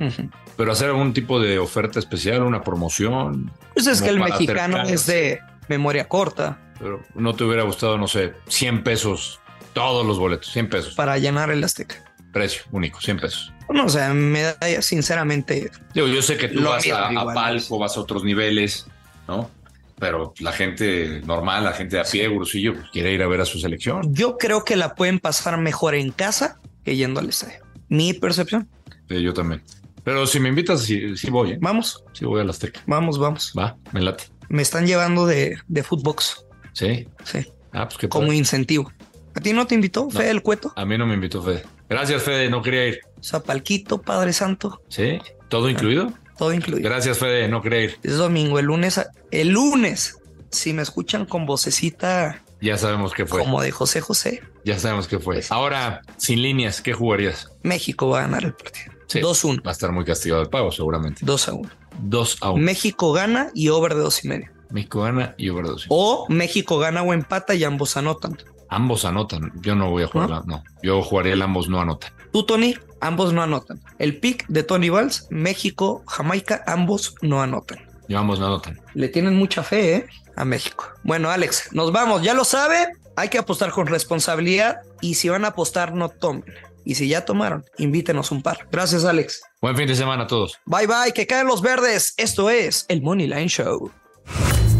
pero 0.57 0.71
hacer 0.73 0.89
algún 0.89 1.13
tipo 1.13 1.39
de 1.39 1.59
oferta 1.59 1.97
especial, 1.99 2.43
una 2.43 2.61
promoción? 2.61 3.51
Pues 3.73 3.87
es 3.87 4.01
que 4.01 4.09
el 4.09 4.19
mexicano 4.19 4.77
acercarse. 4.81 4.93
es 4.93 5.05
de 5.05 5.39
memoria 5.69 6.07
corta 6.09 6.59
Pero 6.77 7.01
no 7.15 7.33
te 7.35 7.43
hubiera 7.45 7.63
gustado, 7.63 7.97
no 7.97 8.07
sé, 8.07 8.33
100 8.49 8.83
pesos, 8.83 9.39
todos 9.73 10.05
los 10.05 10.19
boletos, 10.19 10.51
100 10.51 10.69
pesos. 10.69 10.93
para 10.95 11.17
llenar 11.17 11.49
el 11.51 11.63
Azteca. 11.63 11.95
Precio 12.33 12.63
único, 12.71 12.99
100 12.99 13.19
pesos. 13.21 13.53
No, 13.69 13.85
o 13.85 13.89
sea, 13.89 14.13
me 14.13 14.41
da 14.41 14.57
sinceramente 14.81 15.71
Digo, 15.93 16.07
yo 16.07 16.21
sé 16.21 16.37
que 16.37 16.47
tú 16.49 16.63
vas 16.63 16.85
a, 16.91 17.09
palco, 17.33 17.79
vas 17.79 17.97
a 17.97 18.01
otros 18.01 18.23
niveles, 18.23 18.87
¿no? 19.27 19.49
Pero 19.97 20.33
la 20.39 20.51
gente 20.51 21.21
normal, 21.25 21.63
la 21.63 21.71
gente 21.73 21.95
de 21.95 22.01
a 22.01 22.05
pie, 22.05 22.27
Gurusillo, 22.27 22.73
pues, 22.73 22.85
quiere 22.91 23.13
ir 23.13 23.21
a 23.23 23.27
ver 23.27 23.41
a 23.41 23.45
su 23.45 23.59
selección. 23.59 24.13
Yo 24.13 24.37
creo 24.37 24.63
que 24.65 24.75
la 24.75 24.93
pueden 24.93 25.19
pasar 25.19 25.57
mejor 25.57 25.95
en 25.95 26.11
casa 26.11 26.59
que 26.83 26.95
yendo 26.95 27.19
al 27.21 27.29
estadio. 27.29 27.59
Mi 27.87 28.13
percepción. 28.13 28.67
Sí, 29.09 29.21
yo 29.21 29.33
también. 29.33 29.63
Pero 30.03 30.27
si 30.27 30.39
me 30.39 30.49
invitas, 30.49 30.81
sí, 30.83 31.15
sí 31.17 31.29
voy, 31.31 31.51
¿eh? 31.53 31.57
Vamos, 31.61 32.03
Sí 32.13 32.25
voy 32.25 32.41
a 32.41 32.43
la 32.43 32.51
Azteca. 32.51 32.81
vamos, 32.85 33.17
vamos. 33.17 33.53
Va, 33.57 33.77
me 33.93 34.01
late. 34.01 34.25
Me 34.49 34.61
están 34.61 34.85
llevando 34.85 35.25
de, 35.25 35.57
de 35.67 35.83
Footbox, 35.83 36.45
Sí. 36.73 37.07
sí, 37.23 37.47
Ah, 37.71 37.85
pues 37.87 37.97
qué 37.97 38.07
como 38.09 38.27
padre. 38.27 38.37
incentivo. 38.37 38.91
¿A 39.33 39.39
ti 39.39 39.53
no 39.53 39.65
te 39.65 39.75
invitó, 39.75 40.09
Fede 40.09 40.29
el 40.29 40.41
Cueto? 40.41 40.71
A 40.75 40.85
mí 40.85 40.97
no 40.97 41.05
me 41.07 41.13
invitó 41.15 41.41
Fede. 41.41 41.63
Gracias, 41.95 42.23
Fede, 42.23 42.49
no 42.49 42.61
quería 42.61 42.87
ir. 42.87 42.99
Zapalquito, 43.23 44.01
Padre 44.01 44.33
Santo, 44.33 44.81
¿Sí? 44.89 45.17
¿Todo 45.47 45.69
incluido? 45.69 46.11
todo 46.37 46.51
incluido. 46.53 46.83
Gracias, 46.89 47.17
Fede, 47.19 47.47
no 47.47 47.61
quería 47.61 47.83
ir. 47.83 47.97
Es 48.03 48.17
domingo, 48.17 48.59
el 48.59 48.65
lunes, 48.65 48.99
el 49.31 49.47
lunes, 49.51 50.17
si 50.51 50.73
me 50.73 50.81
escuchan 50.81 51.25
con 51.25 51.45
vocecita 51.45 52.43
Ya 52.59 52.77
sabemos 52.77 53.13
qué 53.13 53.25
fue. 53.25 53.39
como 53.39 53.61
de 53.61 53.71
José 53.71 54.01
José, 54.01 54.43
Ya 54.65 54.77
sabemos 54.77 55.07
qué 55.07 55.19
fue. 55.19 55.41
Ahora, 55.49 56.01
sin 56.17 56.41
líneas, 56.41 56.81
¿qué 56.81 56.91
jugarías? 56.91 57.49
México 57.63 58.09
va 58.09 58.19
a 58.19 58.21
ganar 58.23 58.43
el 58.43 58.53
partido. 58.53 58.91
Sí. 59.07 59.21
2-1, 59.21 59.65
Va 59.65 59.69
a 59.69 59.71
estar 59.71 59.93
muy 59.93 60.03
castigado 60.03 60.41
el 60.41 60.49
pago, 60.49 60.73
seguramente. 60.73 61.21
2 61.23 61.47
a 61.47 61.53
1. 61.53 61.69
2 62.01 62.37
a 62.41 62.49
1. 62.51 62.61
México 62.61 63.13
gana 63.13 63.51
y 63.53 63.69
over 63.69 63.93
de 63.93 64.01
dos 64.01 64.25
y 64.25 64.27
medio. 64.27 64.49
México 64.69 65.03
gana 65.03 65.33
y 65.37 65.47
overdose. 65.47 65.85
O 65.87 66.25
México 66.27 66.77
gana 66.77 67.03
o 67.03 67.13
empata 67.13 67.55
y 67.55 67.63
ambos 67.63 67.95
anotan. 67.95 68.35
Ambos 68.69 69.05
anotan. 69.05 69.51
Yo 69.61 69.75
no 69.75 69.89
voy 69.89 70.03
a 70.03 70.07
jugar. 70.07 70.45
¿No? 70.45 70.63
yo 70.81 71.01
jugaría 71.01 71.33
el 71.33 71.41
ambos 71.41 71.69
no 71.69 71.79
anotan. 71.81 72.11
Tú, 72.31 72.45
Tony, 72.45 72.75
ambos 72.99 73.33
no 73.33 73.41
anotan. 73.41 73.79
El 73.99 74.19
pick 74.19 74.45
de 74.47 74.63
Tony 74.63 74.89
Valls, 74.89 75.27
México, 75.29 76.03
Jamaica, 76.07 76.63
ambos 76.67 77.15
no 77.21 77.41
anotan. 77.41 77.79
Yo 78.07 78.19
ambos 78.19 78.39
no 78.39 78.47
anotan. 78.47 78.79
Le 78.93 79.07
tienen 79.07 79.35
mucha 79.35 79.63
fe, 79.63 79.95
¿eh? 79.95 80.05
A 80.35 80.45
México. 80.45 80.85
Bueno, 81.03 81.29
Alex, 81.29 81.69
nos 81.71 81.91
vamos. 81.91 82.21
Ya 82.21 82.33
lo 82.33 82.43
sabe, 82.43 82.87
hay 83.15 83.29
que 83.29 83.37
apostar 83.37 83.71
con 83.71 83.87
responsabilidad 83.87 84.81
y 85.01 85.15
si 85.15 85.29
van 85.29 85.45
a 85.45 85.49
apostar, 85.49 85.93
no 85.93 86.09
tomen. 86.09 86.43
Y 86.83 86.95
si 86.95 87.07
ya 87.07 87.25
tomaron, 87.25 87.65
invítenos 87.77 88.31
un 88.31 88.43
par. 88.43 88.67
Gracias, 88.71 89.05
Alex. 89.05 89.41
Buen 89.59 89.75
fin 89.75 89.87
de 89.87 89.95
semana 89.95 90.23
a 90.23 90.27
todos. 90.27 90.59
Bye 90.65 90.85
bye, 90.85 91.13
que 91.13 91.25
caen 91.25 91.47
los 91.47 91.61
verdes. 91.61 92.13
Esto 92.17 92.49
es 92.49 92.85
el 92.89 93.01
Money 93.01 93.27
Line 93.27 93.47
Show. 93.47 93.91